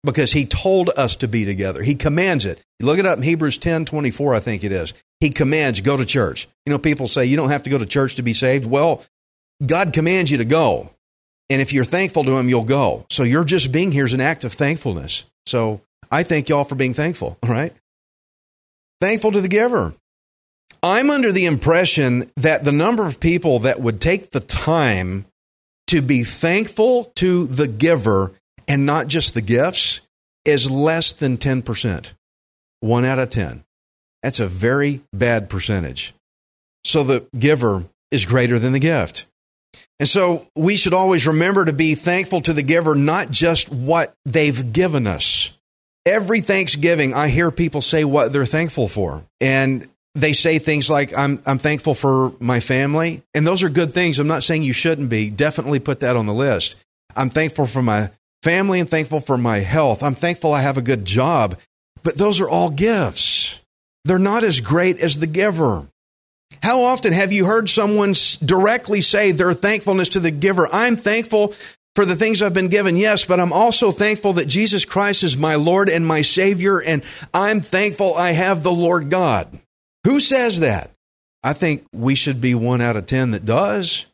Because 0.05 0.33
he 0.33 0.45
told 0.45 0.91
us 0.97 1.17
to 1.17 1.29
be 1.29 1.45
together. 1.45 1.83
He 1.83 1.95
commands 1.95 2.45
it. 2.45 2.61
Look 2.81 2.99
it 2.99 3.07
up 3.07 3.17
in 3.17 3.23
Hebrews 3.23 3.59
10 3.59 3.87
24, 3.87 4.35
I 4.35 4.41
think 4.41 4.63
it 4.63 4.73
is. 4.73 4.93
He 5.21 5.31
commands, 5.31 5.81
go 5.81 5.97
to 5.97 6.05
church. 6.05 6.47
You 6.67 6.71
know, 6.71 6.79
people 6.79 7.07
say 7.07 7.25
you 7.25 7.37
don't 7.37 7.49
have 7.49 7.63
to 7.63 7.71
go 7.71 7.79
to 7.79 7.87
church 7.87 8.17
to 8.17 8.23
be 8.23 8.35
saved. 8.35 8.67
Well, 8.67 9.03
God 9.65 9.93
commands 9.93 10.31
you 10.31 10.39
to 10.39 10.45
go. 10.45 10.91
And 11.51 11.63
if 11.63 11.73
you're 11.73 11.85
thankful 11.85 12.25
to 12.25 12.33
him, 12.33 12.49
you'll 12.49 12.65
go. 12.65 13.07
So 13.11 13.23
you're 13.23 13.45
just 13.45 13.73
being 13.73 13.93
here 13.93 14.05
is 14.05 14.13
an 14.13 14.21
act 14.21 14.45
of 14.45 14.53
thankfulness. 14.53 15.25
So 15.47 15.81
I 16.11 16.23
thank 16.23 16.49
y'all 16.49 16.65
for 16.65 16.75
being 16.75 16.95
thankful, 16.95 17.39
all 17.43 17.49
right? 17.51 17.73
Thankful 19.01 19.33
to 19.33 19.41
the 19.41 19.49
giver. 19.49 19.95
I'm 20.83 21.11
under 21.11 21.33
the 21.33 21.47
impression 21.47 22.31
that 22.37 22.65
the 22.65 22.73
number 22.73 23.07
of 23.07 23.21
people 23.21 23.61
that 23.61 23.81
would 23.81 24.01
take 24.01 24.31
the 24.31 24.41
time 24.41 25.25
to 25.87 26.03
be 26.03 26.25
thankful 26.25 27.05
to 27.17 27.47
the 27.47 27.67
giver 27.67 28.33
and 28.69 28.87
not 28.87 29.09
just 29.09 29.35
the 29.35 29.43
gifts 29.43 30.01
is 30.45 30.71
less 30.71 31.13
than 31.13 31.39
10%. 31.39 32.13
One 32.81 33.05
out 33.05 33.19
of 33.19 33.31
10. 33.31 33.65
That's 34.23 34.41
a 34.41 34.49
very 34.49 35.03
bad 35.13 35.49
percentage. 35.49 36.15
So 36.85 37.03
the 37.03 37.27
giver 37.39 37.85
is 38.11 38.27
greater 38.27 38.59
than 38.59 38.73
the 38.73 38.79
gift. 38.79 39.27
And 39.99 40.09
so 40.09 40.47
we 40.55 40.77
should 40.77 40.95
always 40.95 41.27
remember 41.27 41.65
to 41.65 41.73
be 41.73 41.95
thankful 41.95 42.41
to 42.43 42.53
the 42.53 42.63
giver, 42.63 42.95
not 42.95 43.31
just 43.31 43.71
what 43.71 44.15
they've 44.25 44.73
given 44.73 45.07
us. 45.07 45.59
Every 46.07 46.41
Thanksgiving, 46.41 47.15
I 47.15 47.29
hear 47.29 47.51
people 47.51 47.81
say 47.81 48.05
what 48.05 48.33
they're 48.33 48.45
thankful 48.45 48.89
for. 48.89 49.25
And 49.41 49.89
they 50.15 50.33
say 50.33 50.59
things 50.59 50.89
like 50.89 51.17
I'm 51.17 51.43
I'm 51.45 51.59
thankful 51.59 51.95
for 51.95 52.33
my 52.39 52.61
family, 52.61 53.23
and 53.35 53.47
those 53.47 53.63
are 53.63 53.69
good 53.69 53.93
things. 53.93 54.19
I'm 54.19 54.27
not 54.27 54.45
saying 54.45 54.63
you 54.63 54.73
shouldn't 54.73 55.09
be. 55.09 55.29
Definitely 55.31 55.81
put 55.81 56.01
that 56.01 56.17
on 56.17 56.27
the 56.27 56.35
list. 56.35 56.77
I'm 57.17 57.31
thankful 57.31 57.67
for 57.67 57.83
my 57.83 58.11
family 58.45 58.79
and 58.79 58.89
thankful 58.89 59.21
for 59.21 59.39
my 59.39 59.59
health. 59.59 60.03
I'm 60.03 60.15
thankful 60.15 60.53
I 60.53 60.61
have 60.61 60.77
a 60.77 60.83
good 60.83 61.07
job. 61.07 61.59
But 62.03 62.19
those 62.19 62.41
are 62.41 62.49
all 62.49 62.69
gifts. 62.69 63.59
They're 64.05 64.19
not 64.19 64.45
as 64.45 64.61
great 64.61 64.99
as 65.01 65.19
the 65.19 65.27
giver. 65.27 65.89
How 66.63 66.83
often 66.83 67.15
have 67.15 67.33
you 67.33 67.47
heard 67.47 67.71
someone 67.71 68.15
directly 68.45 69.01
say 69.01 69.33
their 69.33 69.55
thankfulness 69.55 70.11
to 70.11 70.21
the 70.21 70.31
giver? 70.31 70.69
I'm 70.71 70.97
thankful 70.97 71.55
for 71.97 72.05
the 72.05 72.17
things 72.17 72.43
I've 72.43 72.53
been 72.53 72.69
given, 72.69 72.97
yes, 72.97 73.25
but 73.25 73.41
I'm 73.41 73.53
also 73.53 73.91
thankful 73.91 74.35
that 74.35 74.47
Jesus 74.47 74.85
Christ 74.85 75.23
is 75.23 75.37
my 75.37 75.55
Lord 75.55 75.89
and 75.89 76.07
my 76.07 76.23
Savior, 76.23 76.81
and 76.81 77.03
I'm 77.33 77.61
thankful 77.61 78.15
I 78.15 78.33
have 78.33 78.63
the 78.63 78.73
Lord 78.73 79.11
God. 79.11 79.59
Who 80.05 80.21
says 80.21 80.61
that? 80.61 80.91
I 81.43 81.53
think 81.53 81.87
we 81.95 82.15
should 82.15 82.41
be 82.41 82.55
one 82.55 82.81
out 82.81 82.97
of 82.97 83.07
10 83.07 83.31
that 83.31 83.45
does. 83.45 84.07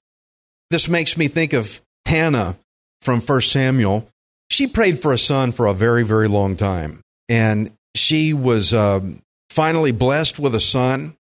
This 0.70 0.88
makes 0.88 1.16
me 1.16 1.26
think 1.26 1.52
of 1.52 1.80
Hannah 2.06 2.56
from 3.02 3.20
1 3.20 3.40
Samuel. 3.40 4.06
She 4.50 4.66
prayed 4.66 5.00
for 5.00 5.12
a 5.12 5.18
son 5.18 5.52
for 5.52 5.66
a 5.66 5.74
very, 5.74 6.04
very 6.04 6.28
long 6.28 6.56
time. 6.56 7.02
And 7.28 7.72
she 7.94 8.32
was 8.34 8.74
uh, 8.74 9.00
finally 9.48 9.92
blessed 9.92 10.38
with 10.38 10.54
a 10.54 10.60
son. 10.60 11.16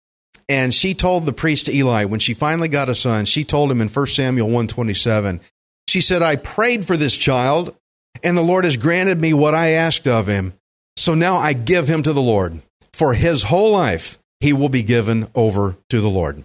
And 0.48 0.74
she 0.74 0.94
told 0.94 1.26
the 1.26 1.32
priest 1.32 1.68
Eli, 1.68 2.06
when 2.06 2.20
she 2.20 2.32
finally 2.32 2.68
got 2.68 2.88
a 2.88 2.94
son, 2.94 3.26
she 3.26 3.44
told 3.44 3.70
him 3.70 3.82
in 3.82 3.88
1 3.88 4.06
Samuel 4.06 4.46
127, 4.46 5.40
she 5.88 6.00
said, 6.00 6.22
I 6.22 6.36
prayed 6.36 6.86
for 6.86 6.96
this 6.96 7.16
child, 7.16 7.74
and 8.22 8.36
the 8.36 8.42
Lord 8.42 8.64
has 8.64 8.78
granted 8.78 9.20
me 9.20 9.34
what 9.34 9.54
I 9.54 9.70
asked 9.70 10.08
of 10.08 10.26
him. 10.26 10.54
So 10.96 11.14
now 11.14 11.36
I 11.36 11.52
give 11.52 11.86
him 11.86 12.02
to 12.02 12.12
the 12.14 12.22
Lord 12.22 12.60
for 12.98 13.14
his 13.14 13.44
whole 13.44 13.70
life 13.70 14.18
he 14.40 14.52
will 14.52 14.68
be 14.68 14.82
given 14.82 15.28
over 15.34 15.76
to 15.88 16.00
the 16.00 16.10
Lord. 16.10 16.44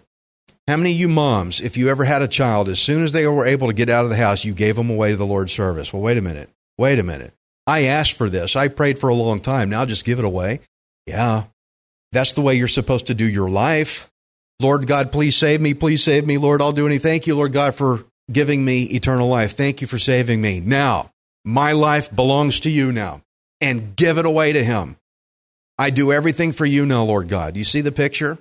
How 0.68 0.78
many 0.78 0.92
of 0.92 1.00
you 1.00 1.10
moms, 1.10 1.60
if 1.60 1.78
you 1.78 1.90
ever 1.90 2.04
had 2.06 2.22
a 2.22 2.28
child, 2.28 2.70
as 2.70 2.80
soon 2.80 3.04
as 3.04 3.12
they 3.12 3.26
were 3.28 3.46
able 3.46 3.68
to 3.68 3.74
get 3.74 3.90
out 3.90 4.04
of 4.04 4.10
the 4.10 4.16
house, 4.16 4.46
you 4.46 4.54
gave 4.54 4.76
them 4.76 4.90
away 4.90 5.12
to 5.12 5.18
the 5.18 5.26
Lord's 5.26 5.52
service? 5.52 5.92
Well, 5.92 6.02
wait 6.02 6.18
a 6.18 6.22
minute. 6.22 6.50
Wait 6.78 7.00
a 7.00 7.04
minute. 7.04 7.34
I 7.66 7.84
asked 7.84 8.14
for 8.18 8.30
this. 8.30 8.56
I 8.56 8.68
prayed 8.68 9.00
for 9.00 9.10
a 9.10 9.16
long 9.16 9.40
time. 9.40 9.70
Now 9.70 9.86
just 9.86 10.06
give 10.06 10.20
it 10.20 10.26
away. 10.26 10.60
Yeah. 11.06 11.46
That's 12.12 12.34
the 12.34 12.42
way 12.42 12.56
you're 12.56 12.68
supposed 12.68 13.08
to 13.08 13.14
do 13.14 13.26
your 13.26 13.50
life. 13.50 14.10
Lord 14.60 14.88
God, 14.88 15.12
please 15.12 15.36
save 15.36 15.62
me. 15.62 15.74
Please 15.74 16.04
save 16.04 16.26
me. 16.26 16.38
Lord, 16.38 16.62
I'll 16.62 16.72
do 16.72 16.86
anything. 16.86 17.12
Thank 17.12 17.28
you, 17.28 17.36
Lord 17.36 17.54
God, 17.54 17.76
for 17.76 18.06
giving 18.32 18.64
me 18.64 18.84
eternal 18.84 19.28
life. 19.28 19.54
Thank 19.54 19.82
you 19.82 19.88
for 19.88 19.98
saving 19.98 20.42
me. 20.42 20.60
Now, 20.60 21.12
my 21.44 21.72
life 21.72 22.14
belongs 22.14 22.62
to 22.62 22.70
you 22.70 22.92
now. 22.92 23.22
And 23.60 23.96
give 23.96 24.18
it 24.18 24.26
away 24.26 24.54
to 24.54 24.64
Him. 24.64 24.98
I 25.78 25.90
do 25.90 26.12
everything 26.12 26.52
for 26.52 26.66
you 26.66 26.86
now, 26.86 27.04
Lord 27.04 27.30
God. 27.30 27.56
You 27.56 27.64
see 27.64 27.82
the 27.82 27.92
picture? 27.92 28.38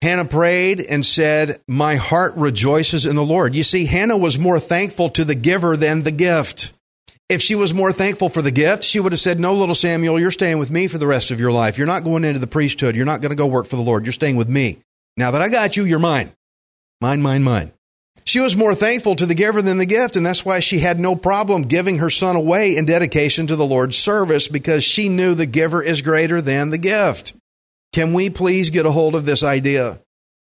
Hannah 0.00 0.24
prayed 0.24 0.80
and 0.80 1.04
said, 1.04 1.60
My 1.68 1.96
heart 1.96 2.34
rejoices 2.36 3.04
in 3.04 3.16
the 3.16 3.24
Lord. 3.24 3.54
You 3.54 3.64
see, 3.64 3.84
Hannah 3.86 4.16
was 4.16 4.38
more 4.38 4.58
thankful 4.58 5.08
to 5.10 5.24
the 5.24 5.34
giver 5.34 5.76
than 5.76 6.04
the 6.04 6.12
gift. 6.12 6.72
If 7.30 7.40
she 7.40 7.54
was 7.54 7.72
more 7.72 7.92
thankful 7.92 8.28
for 8.28 8.42
the 8.42 8.50
gift, 8.50 8.82
she 8.82 8.98
would 8.98 9.12
have 9.12 9.20
said, 9.20 9.38
No, 9.38 9.54
little 9.54 9.76
Samuel, 9.76 10.18
you're 10.18 10.32
staying 10.32 10.58
with 10.58 10.68
me 10.72 10.88
for 10.88 10.98
the 10.98 11.06
rest 11.06 11.30
of 11.30 11.38
your 11.38 11.52
life. 11.52 11.78
You're 11.78 11.86
not 11.86 12.02
going 12.02 12.24
into 12.24 12.40
the 12.40 12.48
priesthood. 12.48 12.96
You're 12.96 13.06
not 13.06 13.20
going 13.20 13.30
to 13.30 13.36
go 13.36 13.46
work 13.46 13.66
for 13.66 13.76
the 13.76 13.82
Lord. 13.82 14.04
You're 14.04 14.12
staying 14.12 14.34
with 14.34 14.48
me. 14.48 14.78
Now 15.16 15.30
that 15.30 15.40
I 15.40 15.48
got 15.48 15.76
you, 15.76 15.84
you're 15.84 16.00
mine. 16.00 16.32
Mine, 17.00 17.22
mine, 17.22 17.44
mine. 17.44 17.70
She 18.24 18.40
was 18.40 18.56
more 18.56 18.74
thankful 18.74 19.14
to 19.14 19.26
the 19.26 19.36
giver 19.36 19.62
than 19.62 19.78
the 19.78 19.86
gift, 19.86 20.16
and 20.16 20.26
that's 20.26 20.44
why 20.44 20.58
she 20.58 20.80
had 20.80 20.98
no 20.98 21.14
problem 21.14 21.62
giving 21.62 21.98
her 21.98 22.10
son 22.10 22.34
away 22.34 22.76
in 22.76 22.84
dedication 22.84 23.46
to 23.46 23.54
the 23.54 23.64
Lord's 23.64 23.96
service 23.96 24.48
because 24.48 24.82
she 24.82 25.08
knew 25.08 25.34
the 25.34 25.46
giver 25.46 25.84
is 25.84 26.02
greater 26.02 26.42
than 26.42 26.70
the 26.70 26.78
gift. 26.78 27.34
Can 27.92 28.12
we 28.12 28.28
please 28.28 28.70
get 28.70 28.86
a 28.86 28.90
hold 28.90 29.14
of 29.14 29.24
this 29.24 29.44
idea? 29.44 30.00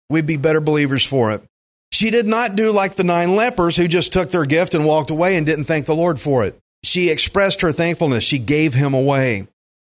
We'd 0.09 0.25
be 0.25 0.37
better 0.37 0.59
believers 0.61 1.05
for 1.05 1.31
it. 1.31 1.43
She 1.91 2.09
did 2.09 2.25
not 2.25 2.55
do 2.55 2.71
like 2.71 2.95
the 2.95 3.03
nine 3.03 3.35
lepers 3.35 3.75
who 3.75 3.87
just 3.87 4.13
took 4.13 4.31
their 4.31 4.45
gift 4.45 4.73
and 4.73 4.83
walked 4.83 5.11
away 5.11 5.35
and 5.35 5.45
didn't 5.45 5.65
thank 5.65 5.85
the 5.85 5.95
Lord 5.95 6.19
for 6.19 6.43
it. 6.43 6.57
She 6.83 7.09
expressed 7.09 7.61
her 7.61 7.71
thankfulness. 7.71 8.23
She 8.23 8.39
gave 8.39 8.73
him 8.73 8.93
away. 8.93 9.47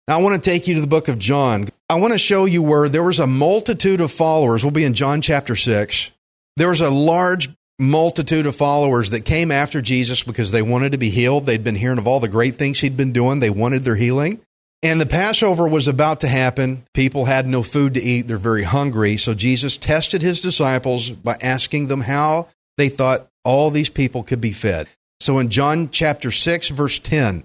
Now, 0.08 0.18
I 0.18 0.22
want 0.22 0.42
to 0.42 0.50
take 0.50 0.66
you 0.66 0.74
to 0.74 0.80
the 0.80 0.86
book 0.86 1.08
of 1.08 1.18
John. 1.18 1.68
I 1.88 1.94
want 1.96 2.12
to 2.12 2.18
show 2.18 2.44
you 2.44 2.62
where 2.62 2.88
there 2.88 3.02
was 3.02 3.20
a 3.20 3.26
multitude 3.26 4.00
of 4.00 4.10
followers. 4.10 4.64
We'll 4.64 4.72
be 4.72 4.84
in 4.84 4.94
John 4.94 5.22
chapter 5.22 5.54
6. 5.54 6.10
There 6.56 6.68
was 6.68 6.80
a 6.80 6.90
large 6.90 7.48
multitude 7.78 8.46
of 8.46 8.56
followers 8.56 9.10
that 9.10 9.24
came 9.24 9.50
after 9.50 9.80
Jesus 9.80 10.22
because 10.22 10.50
they 10.50 10.62
wanted 10.62 10.92
to 10.92 10.98
be 10.98 11.10
healed. 11.10 11.46
They'd 11.46 11.64
been 11.64 11.76
hearing 11.76 11.98
of 11.98 12.06
all 12.06 12.20
the 12.20 12.28
great 12.28 12.56
things 12.56 12.80
he'd 12.80 12.96
been 12.96 13.12
doing. 13.12 13.40
They 13.40 13.50
wanted 13.50 13.82
their 13.82 13.96
healing. 13.96 14.40
And 14.82 15.00
the 15.00 15.06
Passover 15.06 15.68
was 15.68 15.88
about 15.88 16.20
to 16.20 16.28
happen. 16.28 16.84
People 16.94 17.26
had 17.26 17.46
no 17.46 17.62
food 17.62 17.94
to 17.94 18.02
eat. 18.02 18.22
They're 18.22 18.38
very 18.38 18.64
hungry. 18.64 19.16
So 19.16 19.34
Jesus 19.34 19.76
tested 19.76 20.22
his 20.22 20.40
disciples 20.40 21.10
by 21.10 21.36
asking 21.40 21.88
them 21.88 22.00
how 22.02 22.48
they 22.78 22.88
thought 22.88 23.28
all 23.44 23.70
these 23.70 23.90
people 23.90 24.22
could 24.22 24.40
be 24.40 24.52
fed. 24.52 24.88
So 25.20 25.38
in 25.38 25.50
John 25.50 25.90
chapter 25.90 26.30
6, 26.30 26.70
verse 26.70 26.98
10, 26.98 27.44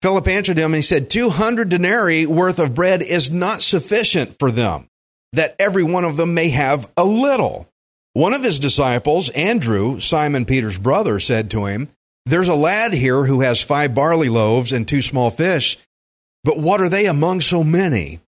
Philip 0.00 0.26
answered 0.26 0.56
him 0.56 0.72
and 0.72 0.76
he 0.76 0.82
said, 0.82 1.10
200 1.10 1.68
denarii 1.68 2.26
worth 2.26 2.58
of 2.58 2.74
bread 2.74 3.02
is 3.02 3.30
not 3.30 3.62
sufficient 3.62 4.38
for 4.38 4.50
them, 4.50 4.88
that 5.32 5.54
every 5.58 5.84
one 5.84 6.04
of 6.04 6.16
them 6.16 6.34
may 6.34 6.48
have 6.48 6.90
a 6.96 7.04
little. 7.04 7.68
One 8.14 8.34
of 8.34 8.42
his 8.42 8.58
disciples, 8.58 9.28
Andrew, 9.30 10.00
Simon 10.00 10.44
Peter's 10.44 10.76
brother, 10.76 11.20
said 11.20 11.50
to 11.52 11.66
him, 11.66 11.88
There's 12.26 12.48
a 12.48 12.54
lad 12.54 12.92
here 12.92 13.24
who 13.24 13.40
has 13.42 13.62
five 13.62 13.94
barley 13.94 14.28
loaves 14.28 14.72
and 14.72 14.86
two 14.86 15.02
small 15.02 15.30
fish, 15.30 15.78
but 16.44 16.58
what 16.58 16.80
are 16.80 16.88
they 16.88 17.06
among 17.06 17.40
so 17.40 17.62
many? 17.62 18.20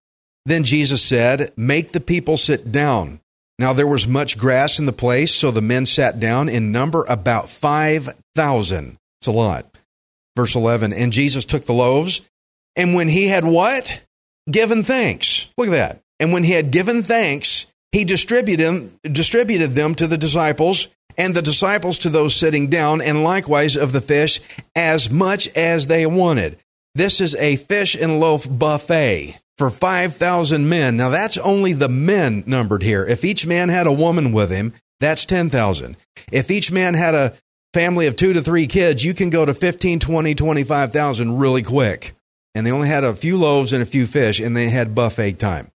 Then 0.45 0.63
Jesus 0.63 1.01
said, 1.01 1.51
Make 1.57 1.91
the 1.91 1.99
people 1.99 2.37
sit 2.37 2.71
down. 2.71 3.19
Now 3.57 3.73
there 3.73 3.87
was 3.87 4.07
much 4.07 4.37
grass 4.37 4.79
in 4.79 4.85
the 4.85 4.93
place, 4.93 5.33
so 5.33 5.51
the 5.51 5.61
men 5.61 5.85
sat 5.85 6.19
down 6.19 6.49
in 6.49 6.71
number 6.71 7.05
about 7.07 7.49
5,000. 7.49 8.97
It's 9.21 9.27
a 9.27 9.31
lot. 9.31 9.77
Verse 10.35 10.55
11, 10.55 10.91
and 10.91 11.13
Jesus 11.13 11.45
took 11.45 11.65
the 11.65 11.73
loaves, 11.73 12.21
and 12.75 12.93
when 12.93 13.07
he 13.07 13.29
had 13.29 13.45
what? 13.45 14.03
Given 14.51 14.83
thanks. 14.83 15.47
Look 15.57 15.69
at 15.69 15.71
that. 15.71 16.01
And 16.19 16.33
when 16.33 16.43
he 16.43 16.51
had 16.51 16.71
given 16.71 17.03
thanks, 17.03 17.67
he 17.93 18.03
distributed 18.03 18.65
them, 18.65 18.99
distributed 19.03 19.73
them 19.73 19.95
to 19.95 20.07
the 20.07 20.17
disciples 20.17 20.89
and 21.17 21.33
the 21.33 21.41
disciples 21.41 21.99
to 21.99 22.09
those 22.09 22.35
sitting 22.35 22.69
down, 22.69 23.01
and 23.01 23.23
likewise 23.23 23.77
of 23.77 23.93
the 23.93 24.01
fish 24.01 24.41
as 24.75 25.09
much 25.09 25.47
as 25.55 25.87
they 25.87 26.05
wanted. 26.05 26.57
This 26.93 27.21
is 27.21 27.35
a 27.35 27.55
fish 27.55 27.95
and 27.95 28.19
loaf 28.19 28.45
buffet 28.49 29.39
for 29.57 29.69
5,000 29.69 30.67
men. 30.67 30.97
Now, 30.97 31.09
that's 31.09 31.37
only 31.37 31.73
the 31.73 31.89
men 31.89 32.43
numbered 32.45 32.83
here. 32.83 33.05
If 33.05 33.23
each 33.23 33.45
man 33.45 33.69
had 33.69 33.87
a 33.87 33.93
woman 33.93 34.31
with 34.31 34.51
him, 34.51 34.73
that's 34.99 35.25
10,000. 35.25 35.97
If 36.31 36.51
each 36.51 36.71
man 36.71 36.93
had 36.93 37.15
a 37.15 37.33
family 37.73 38.07
of 38.07 38.15
two 38.15 38.33
to 38.33 38.41
three 38.41 38.67
kids, 38.67 39.03
you 39.03 39.13
can 39.13 39.29
go 39.29 39.45
to 39.45 39.53
15, 39.53 39.99
20, 39.99 40.35
25,000 40.35 41.37
really 41.37 41.61
quick. 41.61 42.15
And 42.53 42.65
they 42.65 42.71
only 42.71 42.87
had 42.87 43.03
a 43.03 43.15
few 43.15 43.37
loaves 43.37 43.73
and 43.73 43.83
a 43.83 43.85
few 43.85 44.07
fish, 44.07 44.39
and 44.39 44.55
they 44.55 44.69
had 44.69 44.95
buffet 44.95 45.33
time. 45.33 45.71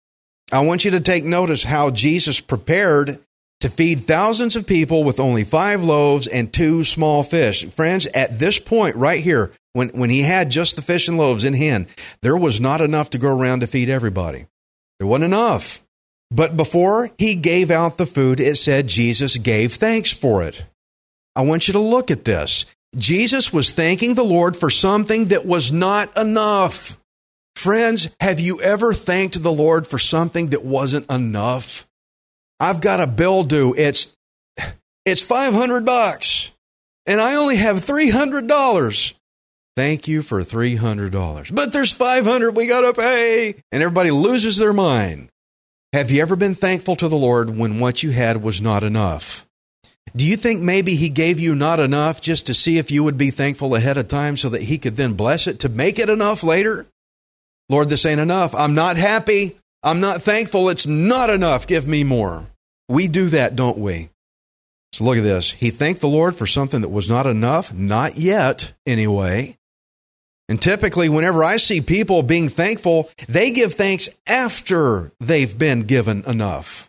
I 0.53 0.61
want 0.61 0.85
you 0.85 0.91
to 0.93 1.01
take 1.01 1.25
notice 1.25 1.65
how 1.65 1.91
Jesus 1.91 2.41
prepared 2.41 3.19
to 3.61 3.71
feed 3.71 4.01
thousands 4.01 4.57
of 4.57 4.67
people 4.67 5.03
with 5.03 5.19
only 5.19 5.43
five 5.43 5.83
loaves 5.83 6.27
and 6.27 6.53
two 6.53 6.85
small 6.85 7.23
fish. 7.23 7.65
Friends, 7.71 8.07
at 8.09 8.39
this 8.39 8.59
point 8.59 8.97
right 8.97 9.21
here, 9.21 9.53
when, 9.77 9.91
when 9.91 10.09
he 10.09 10.23
had 10.23 10.51
just 10.51 10.75
the 10.75 10.83
fish 10.83 11.07
and 11.07 11.19
loaves 11.19 11.45
in 11.45 11.53
hand, 11.53 11.87
there 12.23 12.37
was 12.37 12.61
not 12.61 12.81
enough 12.81 13.11
to 13.11 13.19
go 13.19 13.29
around 13.29 13.61
to 13.61 13.67
feed 13.67 13.91
everybody. 13.91 14.47
There 14.99 15.07
wasn't 15.07 15.27
enough. 15.27 15.83
But 16.31 16.57
before 16.57 17.11
he 17.19 17.35
gave 17.35 17.71
out 17.71 17.99
the 17.99 18.07
food, 18.07 18.41
it 18.41 18.57
said 18.57 18.89
Jesus 18.89 19.37
gave 19.37 19.75
thanks 19.75 20.11
for 20.11 20.43
it. 20.43 20.65
I 21.37 21.43
want 21.43 21.69
you 21.69 21.73
to 21.73 21.79
look 21.79 22.11
at 22.11 22.25
this. 22.25 22.65
Jesus 22.97 23.53
was 23.53 23.71
thanking 23.71 24.15
the 24.15 24.25
Lord 24.25 24.57
for 24.57 24.71
something 24.71 25.27
that 25.27 25.45
was 25.45 25.71
not 25.71 26.17
enough. 26.17 26.97
Friends, 27.55 28.09
have 28.19 28.41
you 28.41 28.63
ever 28.63 28.95
thanked 28.95 29.43
the 29.43 29.53
Lord 29.53 29.87
for 29.87 29.99
something 29.99 30.49
that 30.49 30.65
wasn't 30.65 31.11
enough? 31.11 31.87
I've 32.59 32.81
got 32.81 33.01
a 33.01 33.07
bill 33.07 33.45
due. 33.45 33.75
It's 33.77 34.17
it's 35.05 35.21
500 35.21 35.85
bucks 35.85 36.51
and 37.07 37.21
I 37.21 37.37
only 37.37 37.57
have 37.57 37.77
$300. 37.77 39.15
Thank 39.77 40.09
you 40.09 40.23
for 40.23 40.41
$300. 40.43 41.55
But 41.55 41.73
there's 41.73 41.93
500 41.93 42.53
we 42.53 42.67
got 42.67 42.81
to 42.81 42.95
pay 42.95 43.57
and 43.71 43.83
everybody 43.83 44.11
loses 44.11 44.57
their 44.57 44.73
mind. 44.73 45.29
Have 45.93 46.11
you 46.11 46.23
ever 46.23 46.35
been 46.35 46.55
thankful 46.55 46.97
to 46.97 47.09
the 47.09 47.17
Lord 47.17 47.57
when 47.57 47.79
what 47.79 48.03
you 48.03 48.11
had 48.11 48.43
was 48.43 48.63
not 48.63 48.83
enough? 48.83 49.47
Do 50.15 50.27
you 50.27 50.37
think 50.37 50.63
maybe 50.63 50.95
he 50.95 51.11
gave 51.11 51.39
you 51.39 51.55
not 51.55 51.79
enough 51.79 52.23
just 52.23 52.47
to 52.47 52.55
see 52.55 52.79
if 52.79 52.91
you 52.91 53.05
would 53.05 53.19
be 53.19 53.31
thankful 53.31 53.75
ahead 53.75 53.99
of 53.99 54.09
time 54.09 54.39
so 54.39 54.49
that 54.49 54.63
he 54.63 54.79
could 54.79 54.97
then 54.97 55.13
bless 55.13 55.47
it 55.47 55.61
to 55.61 55.69
make 55.69 55.99
it 55.99 56.09
enough 56.09 56.43
later? 56.43 56.87
Lord, 57.69 57.91
this 57.91 58.07
ain't 58.07 58.21
enough. 58.21 58.55
I'm 58.55 58.75
not 58.75 58.97
happy. 58.97 59.59
I'm 59.83 60.01
not 60.01 60.23
thankful. 60.23 60.71
It's 60.71 60.87
not 60.87 61.29
enough. 61.29 61.67
Give 61.67 61.87
me 61.87 62.03
more. 62.03 62.47
We 62.89 63.09
do 63.09 63.29
that, 63.29 63.57
don't 63.57 63.79
we? 63.79 64.09
So 64.93 65.05
look 65.05 65.19
at 65.19 65.23
this. 65.23 65.53
He 65.53 65.71
thanked 65.71 66.01
the 66.01 66.09
Lord 66.09 66.35
for 66.35 66.47
something 66.47 66.81
that 66.81 66.89
was 66.89 67.11
not 67.11 67.27
enough, 67.27 67.73
not 67.75 68.17
yet, 68.17 68.73
anyway. 68.87 69.59
And 70.49 70.63
typically, 70.63 71.09
whenever 71.09 71.43
I 71.43 71.57
see 71.57 71.81
people 71.81 72.23
being 72.23 72.49
thankful, 72.49 73.11
they 73.29 73.51
give 73.51 73.75
thanks 73.75 74.09
after 74.27 75.13
they've 75.19 75.57
been 75.57 75.81
given 75.81 76.23
enough. 76.25 76.89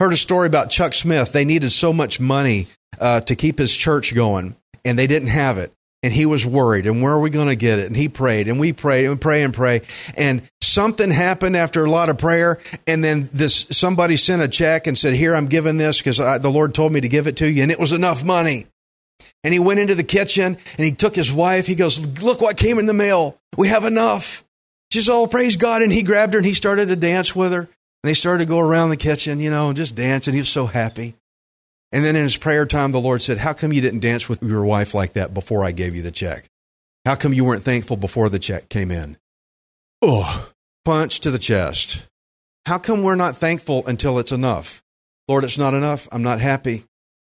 Heard 0.00 0.12
a 0.12 0.16
story 0.16 0.46
about 0.46 0.70
Chuck 0.70 0.94
Smith. 0.94 1.32
They 1.32 1.44
needed 1.44 1.70
so 1.70 1.92
much 1.92 2.20
money 2.20 2.68
uh, 2.98 3.20
to 3.22 3.36
keep 3.36 3.58
his 3.58 3.74
church 3.74 4.14
going, 4.14 4.56
and 4.84 4.98
they 4.98 5.06
didn't 5.06 5.28
have 5.28 5.58
it. 5.58 5.72
And 6.02 6.12
he 6.12 6.26
was 6.26 6.46
worried. 6.46 6.86
And 6.86 7.02
where 7.02 7.12
are 7.12 7.20
we 7.20 7.30
going 7.30 7.48
to 7.48 7.56
get 7.56 7.78
it? 7.78 7.86
And 7.86 7.96
he 7.96 8.08
prayed 8.08 8.46
and 8.46 8.60
we 8.60 8.72
prayed 8.72 9.06
and 9.06 9.20
pray 9.20 9.42
and 9.42 9.52
pray. 9.52 9.82
And 10.16 10.42
something 10.76 11.10
happened 11.10 11.56
after 11.56 11.84
a 11.84 11.90
lot 11.90 12.10
of 12.10 12.18
prayer 12.18 12.58
and 12.86 13.02
then 13.02 13.30
this 13.32 13.66
somebody 13.70 14.14
sent 14.16 14.42
a 14.42 14.48
check 14.48 14.86
and 14.86 14.98
said 14.98 15.14
here 15.14 15.34
i'm 15.34 15.46
giving 15.46 15.78
this 15.78 15.98
because 15.98 16.18
the 16.18 16.50
lord 16.50 16.74
told 16.74 16.92
me 16.92 17.00
to 17.00 17.08
give 17.08 17.26
it 17.26 17.38
to 17.38 17.50
you 17.50 17.62
and 17.62 17.72
it 17.72 17.80
was 17.80 17.92
enough 17.92 18.22
money 18.22 18.66
and 19.44 19.52
he 19.52 19.60
went 19.60 19.80
into 19.80 19.94
the 19.94 20.04
kitchen 20.04 20.58
and 20.76 20.84
he 20.84 20.92
took 20.92 21.14
his 21.14 21.32
wife 21.32 21.66
he 21.66 21.74
goes 21.74 22.06
look 22.22 22.40
what 22.40 22.56
came 22.56 22.78
in 22.78 22.86
the 22.86 22.94
mail 22.94 23.38
we 23.56 23.68
have 23.68 23.84
enough 23.84 24.44
she's 24.90 25.08
all 25.08 25.22
oh, 25.22 25.26
praise 25.26 25.56
god 25.56 25.82
and 25.82 25.92
he 25.92 26.02
grabbed 26.02 26.32
her 26.32 26.38
and 26.38 26.46
he 26.46 26.54
started 26.54 26.88
to 26.88 26.96
dance 26.96 27.34
with 27.34 27.52
her 27.52 27.60
and 27.60 27.68
they 28.02 28.14
started 28.14 28.44
to 28.44 28.48
go 28.48 28.58
around 28.58 28.90
the 28.90 28.96
kitchen 28.96 29.40
you 29.40 29.50
know 29.50 29.68
and 29.68 29.76
just 29.76 29.94
dance 29.94 30.26
and 30.26 30.34
he 30.34 30.40
was 30.40 30.48
so 30.48 30.66
happy 30.66 31.14
and 31.92 32.04
then 32.04 32.16
in 32.16 32.24
his 32.24 32.36
prayer 32.36 32.66
time, 32.66 32.92
the 32.92 33.00
Lord 33.00 33.22
said, 33.22 33.38
How 33.38 33.52
come 33.52 33.72
you 33.72 33.80
didn't 33.80 34.00
dance 34.00 34.28
with 34.28 34.42
your 34.42 34.64
wife 34.64 34.94
like 34.94 35.12
that 35.14 35.32
before 35.32 35.64
I 35.64 35.72
gave 35.72 35.94
you 35.94 36.02
the 36.02 36.10
check? 36.10 36.46
How 37.04 37.14
come 37.14 37.32
you 37.32 37.44
weren't 37.44 37.62
thankful 37.62 37.96
before 37.96 38.28
the 38.28 38.38
check 38.38 38.68
came 38.68 38.90
in? 38.90 39.16
Oh, 40.02 40.50
punch 40.84 41.20
to 41.20 41.30
the 41.30 41.38
chest. 41.38 42.06
How 42.66 42.78
come 42.78 43.02
we're 43.02 43.14
not 43.14 43.36
thankful 43.36 43.86
until 43.86 44.18
it's 44.18 44.32
enough? 44.32 44.82
Lord, 45.28 45.44
it's 45.44 45.58
not 45.58 45.74
enough. 45.74 46.08
I'm 46.10 46.22
not 46.22 46.40
happy. 46.40 46.84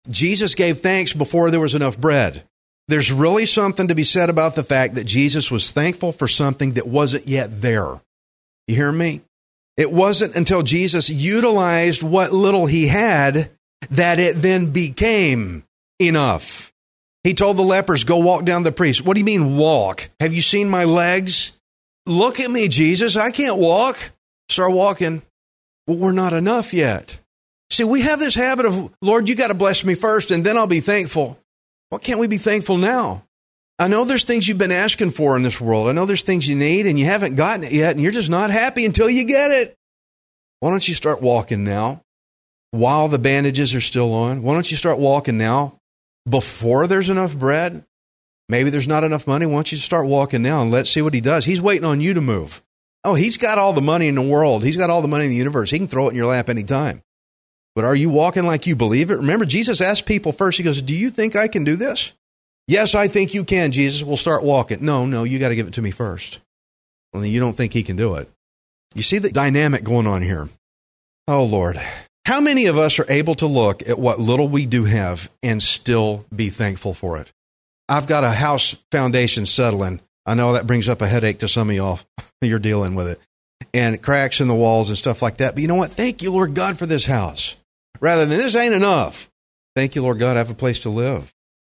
Jesus 0.08 0.54
gave 0.54 0.80
thanks 0.80 1.12
before 1.12 1.50
there 1.50 1.60
was 1.60 1.74
enough 1.74 1.98
bread. 1.98 2.44
There's 2.88 3.12
really 3.12 3.44
something 3.44 3.88
to 3.88 3.94
be 3.94 4.04
said 4.04 4.30
about 4.30 4.54
the 4.54 4.64
fact 4.64 4.94
that 4.94 5.04
Jesus 5.04 5.50
was 5.50 5.70
thankful 5.70 6.12
for 6.12 6.26
something 6.26 6.72
that 6.72 6.86
wasn't 6.86 7.28
yet 7.28 7.60
there. 7.60 8.00
You 8.66 8.74
hear 8.74 8.92
me? 8.92 9.20
It 9.76 9.92
wasn't 9.92 10.34
until 10.34 10.62
Jesus 10.62 11.10
utilized 11.10 12.02
what 12.02 12.32
little 12.32 12.66
he 12.66 12.88
had 12.88 13.50
that 13.90 14.18
it 14.18 14.36
then 14.36 14.72
became 14.72 15.64
enough. 16.00 16.72
He 17.24 17.34
told 17.34 17.58
the 17.58 17.62
lepers, 17.62 18.04
Go 18.04 18.16
walk 18.18 18.44
down 18.44 18.62
the 18.62 18.72
priest. 18.72 19.04
What 19.04 19.14
do 19.14 19.20
you 19.20 19.24
mean, 19.24 19.56
walk? 19.56 20.08
Have 20.18 20.32
you 20.32 20.42
seen 20.42 20.68
my 20.68 20.84
legs? 20.84 21.52
Look 22.06 22.40
at 22.40 22.50
me, 22.50 22.68
Jesus. 22.68 23.16
I 23.16 23.30
can't 23.30 23.58
walk. 23.58 23.98
Start 24.48 24.72
walking. 24.72 25.22
Well, 25.86 25.98
we're 25.98 26.12
not 26.12 26.32
enough 26.32 26.72
yet. 26.72 27.18
See, 27.70 27.84
we 27.84 28.02
have 28.02 28.18
this 28.18 28.34
habit 28.34 28.66
of, 28.66 28.92
Lord, 29.02 29.28
you 29.28 29.34
got 29.34 29.48
to 29.48 29.54
bless 29.54 29.84
me 29.84 29.94
first, 29.94 30.30
and 30.30 30.44
then 30.44 30.56
I'll 30.56 30.66
be 30.66 30.80
thankful. 30.80 31.38
Why 31.90 31.98
can't 31.98 32.18
we 32.18 32.26
be 32.26 32.38
thankful 32.38 32.78
now? 32.78 33.24
I 33.78 33.88
know 33.88 34.04
there's 34.04 34.24
things 34.24 34.48
you've 34.48 34.58
been 34.58 34.72
asking 34.72 35.12
for 35.12 35.36
in 35.36 35.42
this 35.42 35.60
world. 35.60 35.88
I 35.88 35.92
know 35.92 36.06
there's 36.06 36.22
things 36.22 36.48
you 36.48 36.56
need, 36.56 36.86
and 36.86 36.98
you 36.98 37.04
haven't 37.04 37.36
gotten 37.36 37.64
it 37.64 37.72
yet, 37.72 37.92
and 37.92 38.00
you're 38.00 38.12
just 38.12 38.30
not 38.30 38.50
happy 38.50 38.84
until 38.84 39.08
you 39.08 39.24
get 39.24 39.50
it. 39.50 39.76
Why 40.60 40.70
don't 40.70 40.86
you 40.86 40.94
start 40.94 41.22
walking 41.22 41.62
now? 41.62 42.02
while 42.70 43.08
the 43.08 43.18
bandages 43.18 43.74
are 43.74 43.80
still 43.80 44.12
on? 44.12 44.42
Why 44.42 44.54
don't 44.54 44.70
you 44.70 44.76
start 44.76 44.98
walking 44.98 45.38
now 45.38 45.78
before 46.28 46.86
there's 46.86 47.10
enough 47.10 47.36
bread? 47.36 47.84
Maybe 48.48 48.70
there's 48.70 48.88
not 48.88 49.04
enough 49.04 49.26
money. 49.26 49.46
Why 49.46 49.54
don't 49.54 49.72
you 49.72 49.78
start 49.78 50.06
walking 50.06 50.42
now 50.42 50.62
and 50.62 50.70
let's 50.70 50.90
see 50.90 51.02
what 51.02 51.14
he 51.14 51.20
does? 51.20 51.44
He's 51.44 51.60
waiting 51.60 51.84
on 51.84 52.00
you 52.00 52.14
to 52.14 52.20
move. 52.20 52.62
Oh, 53.04 53.14
he's 53.14 53.36
got 53.36 53.58
all 53.58 53.72
the 53.72 53.80
money 53.80 54.08
in 54.08 54.14
the 54.14 54.22
world. 54.22 54.64
He's 54.64 54.76
got 54.76 54.90
all 54.90 55.02
the 55.02 55.08
money 55.08 55.24
in 55.24 55.30
the 55.30 55.36
universe. 55.36 55.70
He 55.70 55.78
can 55.78 55.88
throw 55.88 56.06
it 56.06 56.10
in 56.10 56.16
your 56.16 56.26
lap 56.26 56.48
anytime. 56.48 57.02
But 57.78 57.84
are 57.84 57.94
you 57.94 58.10
walking 58.10 58.42
like 58.42 58.66
you 58.66 58.74
believe 58.74 59.12
it? 59.12 59.18
Remember, 59.18 59.44
Jesus 59.44 59.80
asked 59.80 60.04
people 60.04 60.32
first, 60.32 60.58
He 60.58 60.64
goes, 60.64 60.82
Do 60.82 60.96
you 60.96 61.10
think 61.10 61.36
I 61.36 61.46
can 61.46 61.62
do 61.62 61.76
this? 61.76 62.10
Yes, 62.66 62.96
I 62.96 63.06
think 63.06 63.34
you 63.34 63.44
can, 63.44 63.70
Jesus. 63.70 64.02
We'll 64.02 64.16
start 64.16 64.42
walking. 64.42 64.84
No, 64.84 65.06
no, 65.06 65.22
you 65.22 65.38
got 65.38 65.50
to 65.50 65.54
give 65.54 65.68
it 65.68 65.74
to 65.74 65.80
me 65.80 65.92
first. 65.92 66.40
Well, 67.12 67.24
you 67.24 67.38
don't 67.38 67.52
think 67.52 67.72
He 67.72 67.84
can 67.84 67.94
do 67.94 68.16
it. 68.16 68.28
You 68.96 69.02
see 69.02 69.18
the 69.18 69.30
dynamic 69.30 69.84
going 69.84 70.08
on 70.08 70.22
here. 70.22 70.48
Oh, 71.28 71.44
Lord. 71.44 71.80
How 72.26 72.40
many 72.40 72.66
of 72.66 72.76
us 72.76 72.98
are 72.98 73.08
able 73.08 73.36
to 73.36 73.46
look 73.46 73.88
at 73.88 73.96
what 73.96 74.18
little 74.18 74.48
we 74.48 74.66
do 74.66 74.82
have 74.82 75.30
and 75.44 75.62
still 75.62 76.26
be 76.34 76.50
thankful 76.50 76.94
for 76.94 77.16
it? 77.18 77.30
I've 77.88 78.08
got 78.08 78.24
a 78.24 78.30
house 78.30 78.74
foundation 78.90 79.46
settling. 79.46 80.00
I 80.26 80.34
know 80.34 80.54
that 80.54 80.66
brings 80.66 80.88
up 80.88 81.00
a 81.00 81.06
headache 81.06 81.38
to 81.38 81.48
some 81.48 81.70
of 81.70 81.76
y'all. 81.76 82.00
You're 82.42 82.58
dealing 82.58 82.96
with 82.96 83.06
it. 83.06 83.20
And 83.72 84.02
cracks 84.02 84.40
in 84.40 84.48
the 84.48 84.54
walls 84.56 84.88
and 84.88 84.98
stuff 84.98 85.22
like 85.22 85.36
that. 85.36 85.54
But 85.54 85.62
you 85.62 85.68
know 85.68 85.76
what? 85.76 85.92
Thank 85.92 86.22
you, 86.22 86.32
Lord 86.32 86.54
God, 86.54 86.76
for 86.76 86.84
this 86.84 87.06
house. 87.06 87.54
Rather 88.00 88.26
than 88.26 88.38
this 88.38 88.56
ain't 88.56 88.74
enough. 88.74 89.30
Thank 89.76 89.94
you, 89.94 90.02
Lord 90.02 90.18
God, 90.18 90.36
I 90.36 90.40
have 90.40 90.50
a 90.50 90.54
place 90.54 90.80
to 90.80 90.90
live. 90.90 91.32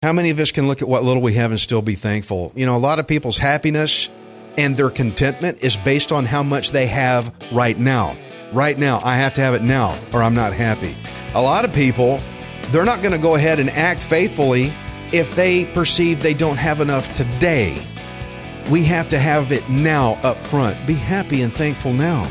How 0.02 0.12
many 0.12 0.30
of 0.30 0.38
us 0.38 0.52
can 0.52 0.68
look 0.68 0.82
at 0.82 0.88
what 0.88 1.02
little 1.02 1.22
we 1.22 1.34
have 1.34 1.50
and 1.50 1.58
still 1.58 1.82
be 1.82 1.96
thankful? 1.96 2.52
You 2.54 2.66
know, 2.66 2.76
a 2.76 2.78
lot 2.78 2.98
of 2.98 3.06
people's 3.06 3.38
happiness 3.38 4.08
and 4.56 4.76
their 4.76 4.90
contentment 4.90 5.58
is 5.62 5.76
based 5.76 6.12
on 6.12 6.24
how 6.24 6.42
much 6.42 6.70
they 6.70 6.86
have 6.86 7.34
right 7.52 7.78
now 7.78 8.16
right 8.52 8.78
now. 8.78 9.00
I 9.04 9.16
have 9.16 9.34
to 9.34 9.40
have 9.40 9.54
it 9.54 9.62
now 9.62 9.98
or 10.12 10.22
I'm 10.22 10.34
not 10.34 10.52
happy. 10.52 10.94
A 11.34 11.42
lot 11.42 11.64
of 11.64 11.72
people, 11.72 12.20
they're 12.68 12.84
not 12.84 13.02
going 13.02 13.12
to 13.12 13.18
go 13.18 13.34
ahead 13.34 13.58
and 13.58 13.70
act 13.70 14.02
faithfully 14.02 14.72
if 15.12 15.34
they 15.36 15.66
perceive 15.66 16.22
they 16.22 16.34
don't 16.34 16.56
have 16.56 16.80
enough 16.80 17.14
today. 17.14 17.80
We 18.70 18.84
have 18.84 19.08
to 19.08 19.18
have 19.18 19.52
it 19.52 19.68
now 19.68 20.14
up 20.22 20.38
front. 20.38 20.86
Be 20.86 20.94
happy 20.94 21.42
and 21.42 21.52
thankful 21.52 21.92
now. 21.92 22.30